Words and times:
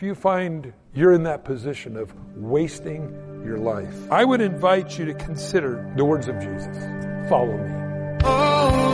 if 0.00 0.04
you 0.04 0.14
find 0.14 0.72
you're 0.94 1.12
in 1.12 1.24
that 1.24 1.44
position 1.44 1.94
of 1.98 2.10
wasting 2.34 3.12
your 3.44 3.58
life, 3.58 3.94
I 4.10 4.24
would 4.24 4.40
invite 4.40 4.98
you 4.98 5.04
to 5.04 5.12
consider 5.12 5.92
the 5.94 6.06
words 6.06 6.26
of 6.26 6.36
Jesus. 6.40 6.74
Follow 7.28 7.58
me. 7.58 8.24
Over 8.24 8.89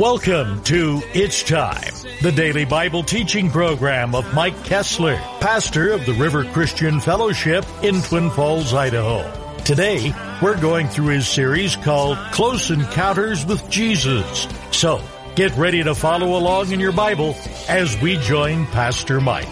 Welcome 0.00 0.62
to 0.62 1.02
It's 1.12 1.42
Time, 1.42 1.92
the 2.22 2.32
daily 2.32 2.64
Bible 2.64 3.02
teaching 3.02 3.50
program 3.50 4.14
of 4.14 4.32
Mike 4.32 4.56
Kestler, 4.64 5.18
pastor 5.40 5.92
of 5.92 6.06
the 6.06 6.14
River 6.14 6.46
Christian 6.46 7.00
Fellowship 7.00 7.66
in 7.82 8.00
Twin 8.00 8.30
Falls, 8.30 8.72
Idaho. 8.72 9.30
Today, 9.58 10.14
we're 10.40 10.58
going 10.58 10.88
through 10.88 11.08
his 11.08 11.28
series 11.28 11.76
called 11.76 12.16
Close 12.32 12.70
Encounters 12.70 13.44
with 13.44 13.68
Jesus. 13.68 14.48
So, 14.70 15.02
get 15.36 15.54
ready 15.58 15.82
to 15.82 15.94
follow 15.94 16.34
along 16.34 16.72
in 16.72 16.80
your 16.80 16.92
Bible 16.92 17.36
as 17.68 18.00
we 18.00 18.16
join 18.16 18.64
Pastor 18.68 19.20
Mike. 19.20 19.48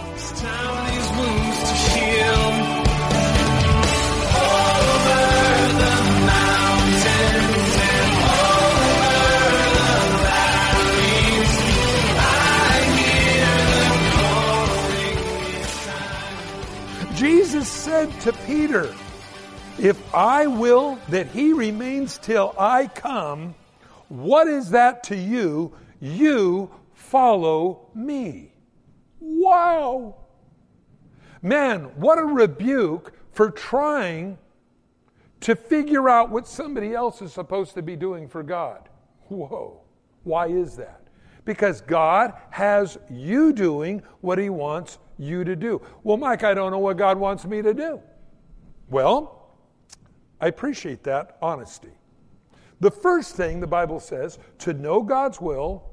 Said 17.98 18.20
to 18.20 18.32
Peter, 18.46 18.94
If 19.76 20.14
I 20.14 20.46
will 20.46 21.00
that 21.08 21.26
he 21.26 21.52
remains 21.52 22.16
till 22.16 22.54
I 22.56 22.86
come, 22.86 23.56
what 24.08 24.46
is 24.46 24.70
that 24.70 25.02
to 25.04 25.16
you? 25.16 25.72
You 25.98 26.70
follow 26.94 27.90
me. 27.96 28.52
Wow. 29.18 30.14
Man, 31.42 31.90
what 31.96 32.20
a 32.20 32.24
rebuke 32.24 33.14
for 33.32 33.50
trying 33.50 34.38
to 35.40 35.56
figure 35.56 36.08
out 36.08 36.30
what 36.30 36.46
somebody 36.46 36.94
else 36.94 37.20
is 37.20 37.32
supposed 37.32 37.74
to 37.74 37.82
be 37.82 37.96
doing 37.96 38.28
for 38.28 38.44
God. 38.44 38.88
Whoa. 39.22 39.80
Why 40.22 40.46
is 40.46 40.76
that? 40.76 41.02
Because 41.44 41.80
God 41.80 42.34
has 42.50 42.96
you 43.10 43.52
doing 43.52 44.04
what 44.20 44.38
He 44.38 44.50
wants 44.50 44.98
you 45.18 45.44
to 45.44 45.56
do. 45.56 45.82
Well, 46.02 46.16
Mike, 46.16 46.44
I 46.44 46.54
don't 46.54 46.70
know 46.70 46.78
what 46.78 46.96
God 46.96 47.18
wants 47.18 47.44
me 47.44 47.60
to 47.62 47.74
do. 47.74 48.00
Well, 48.88 49.50
I 50.40 50.46
appreciate 50.46 51.02
that 51.04 51.36
honesty. 51.42 51.90
The 52.80 52.90
first 52.90 53.34
thing 53.34 53.60
the 53.60 53.66
Bible 53.66 54.00
says 54.00 54.38
to 54.58 54.72
know 54.72 55.02
God's 55.02 55.40
will, 55.40 55.84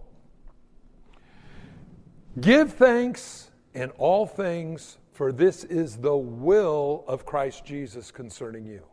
give 2.39 2.73
thanks 2.73 3.49
in 3.73 3.89
all 3.91 4.25
things, 4.27 4.97
for 5.11 5.31
this 5.31 5.63
is 5.63 5.97
the 5.97 6.15
will 6.15 7.03
of 7.07 7.25
Christ 7.25 7.65
Jesus 7.65 8.11
concerning 8.11 8.65
you. 8.65 8.83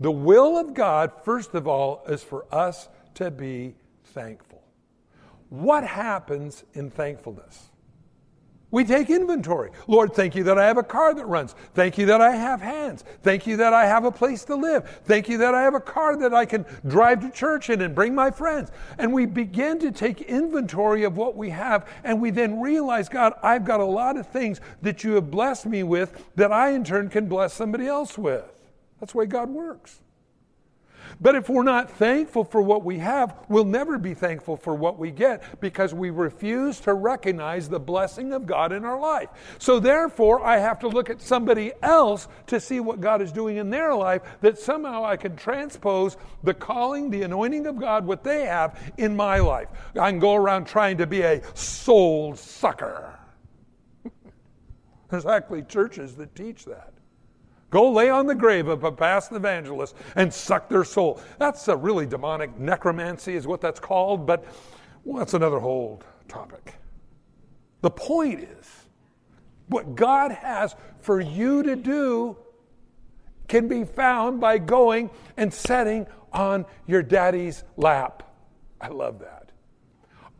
The 0.00 0.10
will 0.10 0.58
of 0.58 0.74
God, 0.74 1.12
first 1.24 1.54
of 1.54 1.66
all, 1.66 2.02
is 2.08 2.22
for 2.22 2.46
us 2.52 2.88
to 3.14 3.30
be 3.30 3.74
thankful. 4.04 4.62
What 5.48 5.84
happens 5.84 6.64
in 6.74 6.90
thankfulness? 6.90 7.70
We 8.72 8.84
take 8.84 9.10
inventory. 9.10 9.70
Lord, 9.86 10.12
thank 10.12 10.34
you 10.34 10.42
that 10.44 10.58
I 10.58 10.66
have 10.66 10.76
a 10.76 10.82
car 10.82 11.14
that 11.14 11.26
runs. 11.26 11.54
Thank 11.74 11.98
you 11.98 12.06
that 12.06 12.20
I 12.20 12.32
have 12.32 12.60
hands. 12.60 13.04
Thank 13.22 13.46
you 13.46 13.56
that 13.58 13.72
I 13.72 13.86
have 13.86 14.04
a 14.04 14.10
place 14.10 14.44
to 14.46 14.56
live. 14.56 15.00
Thank 15.04 15.28
you 15.28 15.38
that 15.38 15.54
I 15.54 15.62
have 15.62 15.74
a 15.74 15.80
car 15.80 16.16
that 16.16 16.34
I 16.34 16.46
can 16.46 16.66
drive 16.86 17.20
to 17.20 17.30
church 17.30 17.70
in 17.70 17.80
and 17.80 17.94
bring 17.94 18.12
my 18.12 18.30
friends. 18.30 18.72
And 18.98 19.12
we 19.12 19.24
begin 19.24 19.78
to 19.78 19.92
take 19.92 20.20
inventory 20.22 21.04
of 21.04 21.16
what 21.16 21.36
we 21.36 21.50
have, 21.50 21.88
and 22.02 22.20
we 22.20 22.30
then 22.30 22.60
realize, 22.60 23.08
God, 23.08 23.34
I've 23.40 23.64
got 23.64 23.78
a 23.78 23.84
lot 23.84 24.16
of 24.16 24.26
things 24.26 24.60
that 24.82 25.04
you 25.04 25.12
have 25.12 25.30
blessed 25.30 25.66
me 25.66 25.84
with 25.84 26.24
that 26.34 26.50
I 26.50 26.70
in 26.70 26.82
turn 26.82 27.08
can 27.08 27.28
bless 27.28 27.54
somebody 27.54 27.86
else 27.86 28.18
with. 28.18 28.44
That's 28.98 29.12
the 29.12 29.18
way 29.18 29.26
God 29.26 29.48
works. 29.48 30.00
But 31.20 31.34
if 31.34 31.48
we're 31.48 31.62
not 31.62 31.90
thankful 31.90 32.44
for 32.44 32.60
what 32.60 32.84
we 32.84 32.98
have, 32.98 33.34
we'll 33.48 33.64
never 33.64 33.98
be 33.98 34.14
thankful 34.14 34.56
for 34.56 34.74
what 34.74 34.98
we 34.98 35.10
get 35.10 35.60
because 35.60 35.94
we 35.94 36.10
refuse 36.10 36.80
to 36.80 36.94
recognize 36.94 37.68
the 37.68 37.80
blessing 37.80 38.32
of 38.32 38.46
God 38.46 38.72
in 38.72 38.84
our 38.84 38.98
life. 38.98 39.28
So 39.58 39.80
therefore, 39.80 40.44
I 40.44 40.58
have 40.58 40.78
to 40.80 40.88
look 40.88 41.10
at 41.10 41.22
somebody 41.22 41.72
else 41.82 42.28
to 42.48 42.60
see 42.60 42.80
what 42.80 43.00
God 43.00 43.22
is 43.22 43.32
doing 43.32 43.56
in 43.56 43.70
their 43.70 43.94
life 43.94 44.22
that 44.40 44.58
somehow 44.58 45.04
I 45.04 45.16
can 45.16 45.36
transpose 45.36 46.16
the 46.42 46.54
calling, 46.54 47.10
the 47.10 47.22
anointing 47.22 47.66
of 47.66 47.78
God, 47.78 48.06
what 48.06 48.24
they 48.24 48.44
have 48.46 48.92
in 48.98 49.16
my 49.16 49.38
life. 49.38 49.68
I 49.98 50.10
can 50.10 50.20
go 50.20 50.34
around 50.34 50.66
trying 50.66 50.98
to 50.98 51.06
be 51.06 51.22
a 51.22 51.42
soul 51.54 52.34
sucker. 52.36 53.18
There's 55.10 55.26
actually 55.26 55.62
churches 55.62 56.16
that 56.16 56.34
teach 56.34 56.64
that. 56.66 56.92
Go 57.70 57.90
lay 57.90 58.10
on 58.10 58.26
the 58.26 58.34
grave 58.34 58.68
of 58.68 58.84
a 58.84 58.92
past 58.92 59.32
evangelist 59.32 59.96
and 60.14 60.32
suck 60.32 60.68
their 60.68 60.84
soul. 60.84 61.20
That's 61.38 61.66
a 61.68 61.76
really 61.76 62.06
demonic 62.06 62.56
necromancy, 62.58 63.34
is 63.34 63.46
what 63.46 63.60
that's 63.60 63.80
called, 63.80 64.26
but 64.26 64.44
well, 65.04 65.18
that's 65.18 65.34
another 65.34 65.58
whole 65.58 66.02
topic. 66.28 66.74
The 67.82 67.90
point 67.90 68.40
is, 68.40 68.66
what 69.68 69.94
God 69.94 70.30
has 70.30 70.74
for 71.00 71.20
you 71.20 71.62
to 71.62 71.76
do 71.76 72.36
can 73.48 73.68
be 73.68 73.84
found 73.84 74.40
by 74.40 74.58
going 74.58 75.10
and 75.36 75.52
setting 75.52 76.06
on 76.32 76.66
your 76.86 77.02
daddy's 77.02 77.64
lap. 77.76 78.22
I 78.80 78.88
love 78.88 79.20
that. 79.20 79.50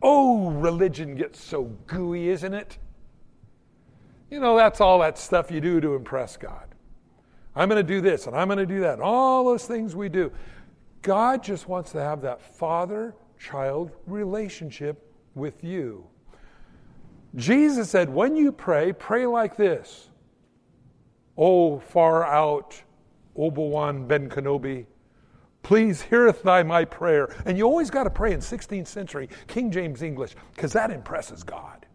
Oh, 0.01 0.51
religion 0.51 1.15
gets 1.15 1.43
so 1.43 1.63
gooey, 1.87 2.29
isn't 2.29 2.53
it? 2.53 2.77
You 4.29 4.39
know, 4.39 4.55
that's 4.55 4.81
all 4.81 4.99
that 4.99 5.17
stuff 5.17 5.49
you 5.49 5.61
do 5.61 5.81
to 5.81 5.95
impress 5.95 6.37
God. 6.37 6.66
I'm 7.57 7.69
going 7.69 7.83
to 7.83 7.93
do 7.93 8.01
this 8.01 8.27
and 8.27 8.35
I'm 8.35 8.47
going 8.47 8.59
to 8.59 8.65
do 8.67 8.81
that. 8.81 8.93
And 8.93 9.01
all 9.01 9.43
those 9.43 9.65
things 9.65 9.95
we 9.95 10.09
do. 10.09 10.31
God 11.01 11.43
just 11.43 11.67
wants 11.67 11.91
to 11.93 11.99
have 11.99 12.21
that 12.21 12.41
father 12.41 13.15
child 13.39 13.91
relationship 14.05 15.11
with 15.33 15.63
you. 15.63 16.05
Jesus 17.35 17.89
said, 17.89 18.09
when 18.09 18.35
you 18.35 18.51
pray, 18.51 18.93
pray 18.93 19.25
like 19.25 19.57
this. 19.57 20.09
Oh, 21.35 21.79
far 21.79 22.25
out, 22.25 22.81
Obi-Wan 23.35 24.07
Ben 24.07 24.29
Kenobi, 24.29 24.85
please 25.63 26.01
heareth 26.01 26.43
thy 26.43 26.61
my 26.61 26.85
prayer. 26.85 27.35
And 27.45 27.57
you 27.57 27.65
always 27.65 27.89
got 27.89 28.03
to 28.03 28.09
pray 28.11 28.33
in 28.33 28.39
16th 28.39 28.87
century 28.87 29.29
King 29.47 29.71
James 29.71 30.03
English 30.03 30.35
because 30.53 30.73
that 30.73 30.91
impresses 30.91 31.43
God. 31.43 31.86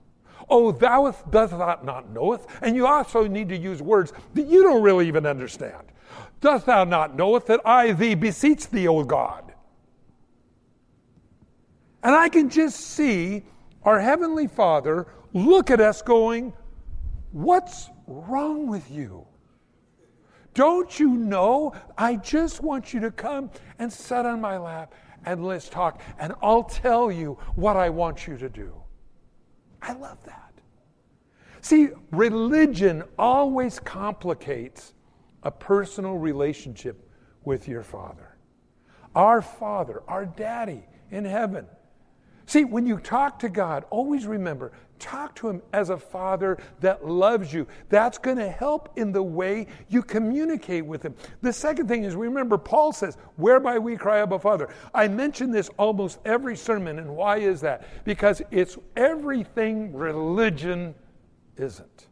Oh, 0.48 0.72
thou 0.72 1.10
dost 1.30 1.52
not 1.52 2.10
knoweth. 2.10 2.46
And 2.62 2.76
you 2.76 2.86
also 2.86 3.26
need 3.26 3.48
to 3.50 3.56
use 3.56 3.82
words 3.82 4.12
that 4.34 4.46
you 4.46 4.62
don't 4.62 4.82
really 4.82 5.08
even 5.08 5.26
understand. 5.26 5.82
Dost 6.40 6.66
thou 6.66 6.84
not 6.84 7.16
knoweth 7.16 7.46
that 7.46 7.60
I 7.64 7.92
thee 7.92 8.14
beseech 8.14 8.68
thee, 8.68 8.88
O 8.88 9.04
God? 9.04 9.52
And 12.02 12.14
I 12.14 12.28
can 12.28 12.50
just 12.50 12.80
see 12.80 13.44
our 13.84 14.00
Heavenly 14.00 14.48
Father 14.48 15.06
look 15.32 15.70
at 15.70 15.80
us 15.80 16.02
going, 16.02 16.52
What's 17.30 17.88
wrong 18.06 18.66
with 18.66 18.90
you? 18.90 19.26
Don't 20.54 21.00
you 21.00 21.08
know? 21.08 21.72
I 21.96 22.16
just 22.16 22.62
want 22.62 22.92
you 22.92 23.00
to 23.00 23.10
come 23.10 23.50
and 23.78 23.90
sit 23.90 24.26
on 24.26 24.40
my 24.40 24.58
lap 24.58 24.94
and 25.24 25.44
let's 25.44 25.68
talk, 25.68 26.00
and 26.18 26.34
I'll 26.42 26.64
tell 26.64 27.10
you 27.10 27.38
what 27.54 27.76
I 27.76 27.88
want 27.88 28.26
you 28.26 28.36
to 28.36 28.48
do. 28.48 28.74
I 29.80 29.92
love 29.94 30.18
that. 30.24 30.41
See, 31.62 31.90
religion 32.10 33.04
always 33.18 33.78
complicates 33.78 34.94
a 35.44 35.50
personal 35.50 36.18
relationship 36.18 37.08
with 37.44 37.68
your 37.68 37.84
Father. 37.84 38.36
Our 39.14 39.40
Father, 39.40 40.02
our 40.08 40.26
Daddy 40.26 40.82
in 41.10 41.24
heaven. 41.24 41.66
See, 42.46 42.64
when 42.64 42.84
you 42.84 42.98
talk 42.98 43.38
to 43.38 43.48
God, 43.48 43.84
always 43.90 44.26
remember 44.26 44.72
talk 44.98 45.34
to 45.34 45.48
Him 45.48 45.60
as 45.72 45.90
a 45.90 45.96
Father 45.96 46.58
that 46.80 47.06
loves 47.06 47.52
you. 47.52 47.66
That's 47.88 48.18
going 48.18 48.36
to 48.36 48.48
help 48.48 48.96
in 48.96 49.10
the 49.10 49.22
way 49.22 49.66
you 49.88 50.02
communicate 50.02 50.86
with 50.86 51.02
Him. 51.02 51.14
The 51.42 51.52
second 51.52 51.88
thing 51.88 52.04
is 52.04 52.14
remember, 52.14 52.56
Paul 52.56 52.92
says, 52.92 53.16
whereby 53.36 53.78
we 53.78 53.96
cry, 53.96 54.20
Abba, 54.20 54.38
Father. 54.38 54.68
I 54.94 55.08
mention 55.08 55.50
this 55.50 55.68
almost 55.76 56.20
every 56.24 56.56
sermon, 56.56 56.98
and 57.00 57.16
why 57.16 57.38
is 57.38 57.60
that? 57.62 58.04
Because 58.04 58.42
it's 58.50 58.78
everything 58.96 59.92
religion 59.92 60.94
isn't. 61.56 62.06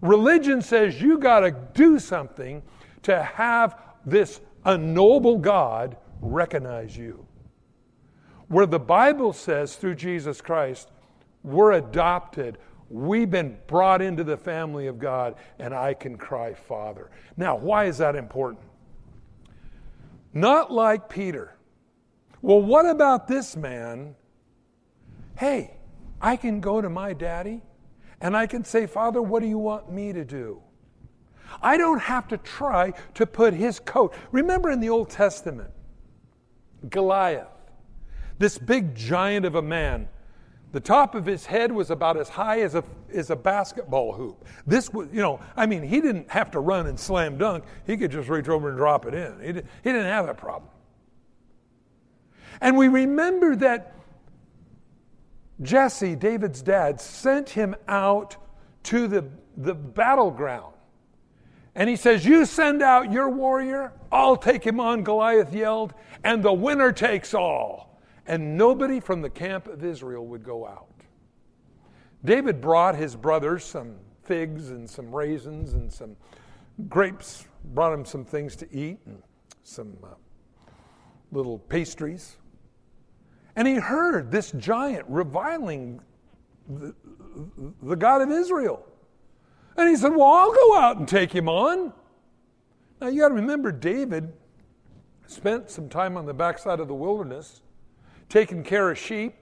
Religion 0.00 0.60
says 0.62 1.00
you 1.00 1.18
got 1.18 1.40
to 1.40 1.50
do 1.74 1.98
something 1.98 2.62
to 3.02 3.22
have 3.22 3.78
this 4.04 4.40
unknowable 4.64 5.38
God 5.38 5.96
recognize 6.20 6.96
you. 6.96 7.26
where 8.48 8.66
the 8.66 8.78
Bible 8.78 9.32
says 9.32 9.76
through 9.76 9.94
Jesus 9.94 10.40
Christ, 10.40 10.90
we're 11.42 11.72
adopted. 11.72 12.58
We've 12.88 13.30
been 13.30 13.58
brought 13.66 14.02
into 14.02 14.24
the 14.24 14.36
family 14.36 14.86
of 14.86 14.98
God, 14.98 15.36
and 15.58 15.74
I 15.74 15.94
can 15.94 16.16
cry, 16.16 16.54
Father. 16.54 17.10
Now, 17.36 17.56
why 17.56 17.86
is 17.86 17.98
that 17.98 18.16
important? 18.16 18.62
Not 20.32 20.72
like 20.72 21.08
Peter. 21.08 21.56
Well, 22.42 22.60
what 22.60 22.86
about 22.86 23.26
this 23.26 23.56
man? 23.56 24.14
Hey, 25.36 25.76
I 26.20 26.36
can 26.36 26.60
go 26.60 26.80
to 26.80 26.88
my 26.88 27.12
daddy 27.12 27.62
and 28.20 28.36
I 28.36 28.46
can 28.46 28.64
say, 28.64 28.86
Father, 28.86 29.20
what 29.20 29.42
do 29.42 29.48
you 29.48 29.58
want 29.58 29.90
me 29.90 30.12
to 30.12 30.24
do? 30.24 30.60
I 31.62 31.76
don't 31.76 32.00
have 32.00 32.28
to 32.28 32.38
try 32.38 32.92
to 33.14 33.26
put 33.26 33.54
his 33.54 33.78
coat. 33.80 34.14
Remember 34.32 34.70
in 34.70 34.80
the 34.80 34.88
Old 34.88 35.10
Testament, 35.10 35.70
Goliath, 36.88 37.48
this 38.38 38.58
big 38.58 38.94
giant 38.94 39.46
of 39.46 39.54
a 39.54 39.62
man. 39.62 40.08
The 40.72 40.80
top 40.80 41.14
of 41.14 41.24
his 41.24 41.46
head 41.46 41.70
was 41.70 41.90
about 41.90 42.16
as 42.16 42.28
high 42.28 42.62
as 42.62 42.74
a, 42.74 42.82
as 43.14 43.30
a 43.30 43.36
basketball 43.36 44.12
hoop. 44.12 44.44
This 44.66 44.92
was, 44.92 45.08
you 45.12 45.22
know, 45.22 45.38
I 45.56 45.66
mean, 45.66 45.84
he 45.84 46.00
didn't 46.00 46.28
have 46.30 46.50
to 46.50 46.60
run 46.60 46.88
and 46.88 46.98
slam 46.98 47.38
dunk. 47.38 47.62
He 47.86 47.96
could 47.96 48.10
just 48.10 48.28
reach 48.28 48.48
over 48.48 48.70
and 48.70 48.76
drop 48.76 49.06
it 49.06 49.14
in. 49.14 49.40
He, 49.40 49.52
did, 49.52 49.68
he 49.84 49.92
didn't 49.92 50.06
have 50.06 50.26
that 50.26 50.36
problem. 50.36 50.70
And 52.60 52.76
we 52.76 52.88
remember 52.88 53.54
that 53.56 53.94
Jesse, 55.62 56.16
David's 56.16 56.62
dad, 56.62 57.00
sent 57.00 57.50
him 57.50 57.74
out 57.88 58.36
to 58.84 59.06
the, 59.06 59.24
the 59.56 59.74
battleground. 59.74 60.74
And 61.74 61.88
he 61.88 61.96
says, 61.96 62.24
You 62.24 62.44
send 62.44 62.82
out 62.82 63.12
your 63.12 63.28
warrior, 63.28 63.92
I'll 64.12 64.36
take 64.36 64.64
him 64.64 64.80
on, 64.80 65.02
Goliath 65.02 65.52
yelled, 65.52 65.94
and 66.22 66.42
the 66.42 66.52
winner 66.52 66.92
takes 66.92 67.34
all. 67.34 68.00
And 68.26 68.56
nobody 68.56 69.00
from 69.00 69.20
the 69.20 69.30
camp 69.30 69.66
of 69.66 69.84
Israel 69.84 70.26
would 70.26 70.44
go 70.44 70.66
out. 70.66 70.88
David 72.24 72.60
brought 72.60 72.96
his 72.96 73.14
brothers 73.16 73.64
some 73.64 73.96
figs 74.22 74.70
and 74.70 74.88
some 74.88 75.14
raisins 75.14 75.74
and 75.74 75.92
some 75.92 76.16
grapes, 76.88 77.46
brought 77.74 77.92
him 77.92 78.04
some 78.04 78.24
things 78.24 78.56
to 78.56 78.74
eat 78.74 78.98
and 79.04 79.22
some 79.62 79.96
uh, 80.02 80.08
little 81.32 81.58
pastries. 81.58 82.36
And 83.56 83.68
he 83.68 83.74
heard 83.74 84.30
this 84.30 84.52
giant 84.52 85.04
reviling 85.08 86.00
the, 86.68 86.94
the 87.82 87.96
God 87.96 88.22
of 88.22 88.30
Israel. 88.30 88.84
And 89.76 89.88
he 89.88 89.96
said, 89.96 90.14
Well, 90.14 90.26
I'll 90.26 90.52
go 90.52 90.76
out 90.76 90.96
and 90.98 91.06
take 91.06 91.32
him 91.32 91.48
on. 91.48 91.92
Now 93.00 93.08
you 93.08 93.20
got 93.20 93.28
to 93.28 93.34
remember, 93.34 93.72
David 93.72 94.32
spent 95.26 95.70
some 95.70 95.88
time 95.88 96.16
on 96.16 96.26
the 96.26 96.34
backside 96.34 96.80
of 96.80 96.88
the 96.88 96.94
wilderness 96.94 97.62
taking 98.28 98.62
care 98.62 98.90
of 98.90 98.98
sheep. 98.98 99.34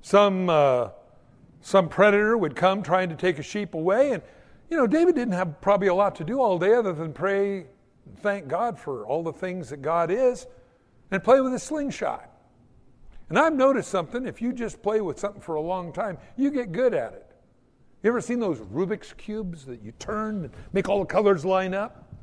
Some, 0.00 0.48
uh, 0.48 0.90
some 1.60 1.88
predator 1.88 2.36
would 2.36 2.54
come 2.54 2.82
trying 2.82 3.08
to 3.08 3.16
take 3.16 3.38
a 3.38 3.42
sheep 3.42 3.74
away. 3.74 4.12
And, 4.12 4.22
you 4.70 4.76
know, 4.76 4.86
David 4.86 5.14
didn't 5.14 5.34
have 5.34 5.60
probably 5.60 5.88
a 5.88 5.94
lot 5.94 6.14
to 6.16 6.24
do 6.24 6.40
all 6.40 6.58
day 6.58 6.74
other 6.74 6.92
than 6.92 7.12
pray 7.12 7.66
and 8.06 8.18
thank 8.18 8.48
God 8.48 8.78
for 8.78 9.06
all 9.06 9.22
the 9.22 9.32
things 9.32 9.68
that 9.70 9.82
God 9.82 10.10
is 10.10 10.46
and 11.10 11.22
play 11.22 11.40
with 11.40 11.52
a 11.54 11.58
slingshot. 11.58 12.27
And 13.28 13.38
I've 13.38 13.54
noticed 13.54 13.90
something 13.90 14.26
if 14.26 14.40
you 14.40 14.52
just 14.52 14.82
play 14.82 15.00
with 15.00 15.18
something 15.18 15.40
for 15.40 15.56
a 15.56 15.60
long 15.60 15.92
time, 15.92 16.18
you 16.36 16.50
get 16.50 16.72
good 16.72 16.94
at 16.94 17.12
it. 17.12 17.26
You 18.02 18.10
ever 18.10 18.20
seen 18.20 18.38
those 18.38 18.60
Rubik's 18.60 19.12
Cubes 19.14 19.64
that 19.66 19.82
you 19.82 19.92
turn 19.98 20.44
and 20.44 20.50
make 20.72 20.88
all 20.88 21.00
the 21.00 21.06
colors 21.06 21.44
line 21.44 21.74
up? 21.74 22.14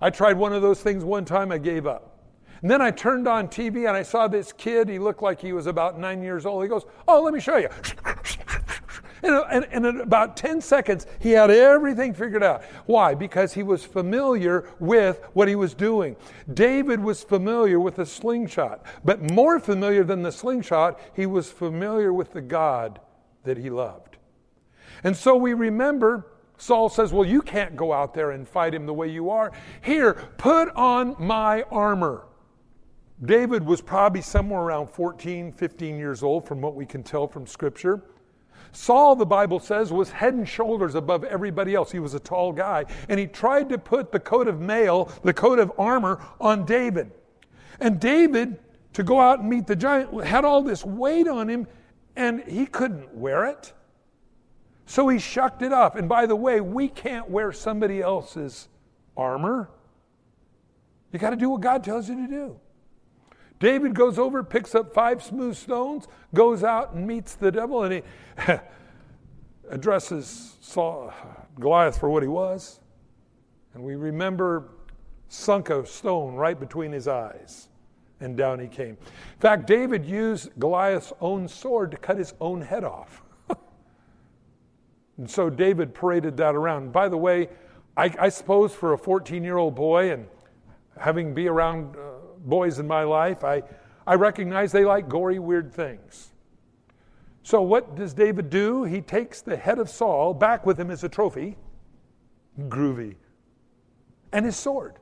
I 0.00 0.10
tried 0.10 0.36
one 0.36 0.52
of 0.52 0.62
those 0.62 0.82
things 0.82 1.04
one 1.04 1.24
time, 1.24 1.52
I 1.52 1.58
gave 1.58 1.86
up. 1.86 2.16
And 2.62 2.70
then 2.70 2.80
I 2.80 2.90
turned 2.90 3.28
on 3.28 3.48
TV 3.48 3.86
and 3.86 3.96
I 3.96 4.02
saw 4.02 4.28
this 4.28 4.52
kid. 4.52 4.88
He 4.88 4.98
looked 4.98 5.22
like 5.22 5.40
he 5.40 5.52
was 5.52 5.66
about 5.66 5.98
nine 5.98 6.22
years 6.22 6.46
old. 6.46 6.62
He 6.62 6.68
goes, 6.68 6.84
Oh, 7.06 7.22
let 7.22 7.34
me 7.34 7.40
show 7.40 7.58
you. 7.58 7.68
And, 9.22 9.66
and, 9.72 9.86
in 9.86 10.00
about 10.00 10.36
10 10.36 10.60
seconds, 10.60 11.06
he 11.18 11.30
had 11.30 11.50
everything 11.50 12.12
figured 12.12 12.42
out. 12.42 12.62
Why? 12.86 13.14
Because 13.14 13.54
he 13.54 13.62
was 13.62 13.84
familiar 13.84 14.68
with 14.78 15.26
what 15.32 15.48
he 15.48 15.54
was 15.54 15.74
doing. 15.74 16.16
David 16.52 17.00
was 17.00 17.22
familiar 17.22 17.80
with 17.80 17.96
the 17.96 18.06
slingshot, 18.06 18.84
but 19.04 19.30
more 19.30 19.58
familiar 19.58 20.04
than 20.04 20.22
the 20.22 20.32
slingshot, 20.32 21.00
he 21.14 21.26
was 21.26 21.50
familiar 21.50 22.12
with 22.12 22.32
the 22.32 22.42
God 22.42 23.00
that 23.44 23.56
he 23.56 23.70
loved. 23.70 24.18
And 25.02 25.16
so 25.16 25.36
we 25.36 25.54
remember 25.54 26.26
Saul 26.58 26.88
says, 26.88 27.12
Well, 27.12 27.26
you 27.26 27.42
can't 27.42 27.76
go 27.76 27.92
out 27.92 28.14
there 28.14 28.30
and 28.30 28.48
fight 28.48 28.74
him 28.74 28.86
the 28.86 28.94
way 28.94 29.08
you 29.08 29.30
are. 29.30 29.52
Here, 29.82 30.14
put 30.38 30.70
on 30.74 31.16
my 31.18 31.62
armor. 31.64 32.26
David 33.24 33.64
was 33.64 33.80
probably 33.80 34.20
somewhere 34.20 34.60
around 34.60 34.88
14, 34.88 35.52
15 35.52 35.96
years 35.96 36.22
old, 36.22 36.46
from 36.46 36.60
what 36.60 36.74
we 36.74 36.84
can 36.84 37.02
tell 37.02 37.26
from 37.26 37.46
Scripture. 37.46 38.02
Saul, 38.76 39.16
the 39.16 39.24
Bible 39.24 39.58
says, 39.58 39.90
was 39.90 40.10
head 40.10 40.34
and 40.34 40.46
shoulders 40.46 40.94
above 40.94 41.24
everybody 41.24 41.74
else. 41.74 41.90
He 41.90 41.98
was 41.98 42.12
a 42.12 42.20
tall 42.20 42.52
guy. 42.52 42.84
And 43.08 43.18
he 43.18 43.26
tried 43.26 43.70
to 43.70 43.78
put 43.78 44.12
the 44.12 44.20
coat 44.20 44.46
of 44.46 44.60
mail, 44.60 45.10
the 45.22 45.32
coat 45.32 45.58
of 45.58 45.72
armor, 45.78 46.20
on 46.38 46.66
David. 46.66 47.10
And 47.80 47.98
David, 47.98 48.58
to 48.92 49.02
go 49.02 49.18
out 49.18 49.40
and 49.40 49.48
meet 49.48 49.66
the 49.66 49.76
giant, 49.76 50.22
had 50.22 50.44
all 50.44 50.62
this 50.62 50.84
weight 50.84 51.26
on 51.26 51.48
him, 51.48 51.66
and 52.16 52.42
he 52.44 52.66
couldn't 52.66 53.14
wear 53.14 53.46
it. 53.46 53.72
So 54.84 55.08
he 55.08 55.18
shucked 55.18 55.62
it 55.62 55.72
off. 55.72 55.96
And 55.96 56.06
by 56.06 56.26
the 56.26 56.36
way, 56.36 56.60
we 56.60 56.88
can't 56.88 57.30
wear 57.30 57.52
somebody 57.52 58.02
else's 58.02 58.68
armor. 59.16 59.70
You 61.12 61.18
got 61.18 61.30
to 61.30 61.36
do 61.36 61.48
what 61.48 61.62
God 61.62 61.82
tells 61.82 62.10
you 62.10 62.16
to 62.16 62.28
do. 62.28 62.60
David 63.58 63.94
goes 63.94 64.18
over, 64.18 64.42
picks 64.42 64.74
up 64.74 64.92
five 64.92 65.22
smooth 65.22 65.56
stones, 65.56 66.08
goes 66.34 66.62
out 66.62 66.92
and 66.92 67.06
meets 67.06 67.34
the 67.34 67.50
devil, 67.50 67.84
and 67.84 67.94
he 67.94 68.02
addresses 69.70 70.56
Saul, 70.60 71.12
Goliath 71.58 71.98
for 71.98 72.10
what 72.10 72.22
he 72.22 72.28
was. 72.28 72.80
And 73.74 73.82
we 73.82 73.94
remember 73.94 74.70
sunk 75.28 75.70
a 75.70 75.86
stone 75.86 76.34
right 76.34 76.58
between 76.58 76.92
his 76.92 77.08
eyes, 77.08 77.68
and 78.20 78.36
down 78.36 78.58
he 78.58 78.68
came. 78.68 78.90
In 78.90 79.40
fact, 79.40 79.66
David 79.66 80.04
used 80.04 80.50
Goliath's 80.58 81.12
own 81.20 81.48
sword 81.48 81.90
to 81.90 81.96
cut 81.96 82.18
his 82.18 82.34
own 82.40 82.60
head 82.60 82.84
off. 82.84 83.22
and 85.18 85.30
so 85.30 85.50
David 85.50 85.94
paraded 85.94 86.36
that 86.36 86.54
around. 86.54 86.92
By 86.92 87.08
the 87.08 87.16
way, 87.16 87.48
I, 87.96 88.12
I 88.18 88.28
suppose 88.28 88.74
for 88.74 88.92
a 88.92 88.98
14 88.98 89.42
year 89.42 89.56
old 89.56 89.74
boy 89.74 90.12
and 90.12 90.26
having 90.98 91.34
be 91.34 91.48
around 91.48 91.96
uh, 91.96 92.15
boys 92.46 92.78
in 92.78 92.86
my 92.86 93.02
life, 93.02 93.44
I, 93.44 93.62
I 94.06 94.14
recognize 94.14 94.72
they 94.72 94.84
like 94.84 95.08
gory, 95.08 95.38
weird 95.38 95.72
things. 95.72 96.32
So, 97.42 97.62
what 97.62 97.94
does 97.94 98.14
David 98.14 98.50
do? 98.50 98.84
He 98.84 99.00
takes 99.00 99.40
the 99.40 99.56
head 99.56 99.78
of 99.78 99.88
Saul 99.88 100.34
back 100.34 100.66
with 100.66 100.80
him 100.80 100.90
as 100.90 101.04
a 101.04 101.08
trophy, 101.08 101.56
groovy, 102.58 103.16
and 104.32 104.44
his 104.44 104.56
sword. 104.56 104.96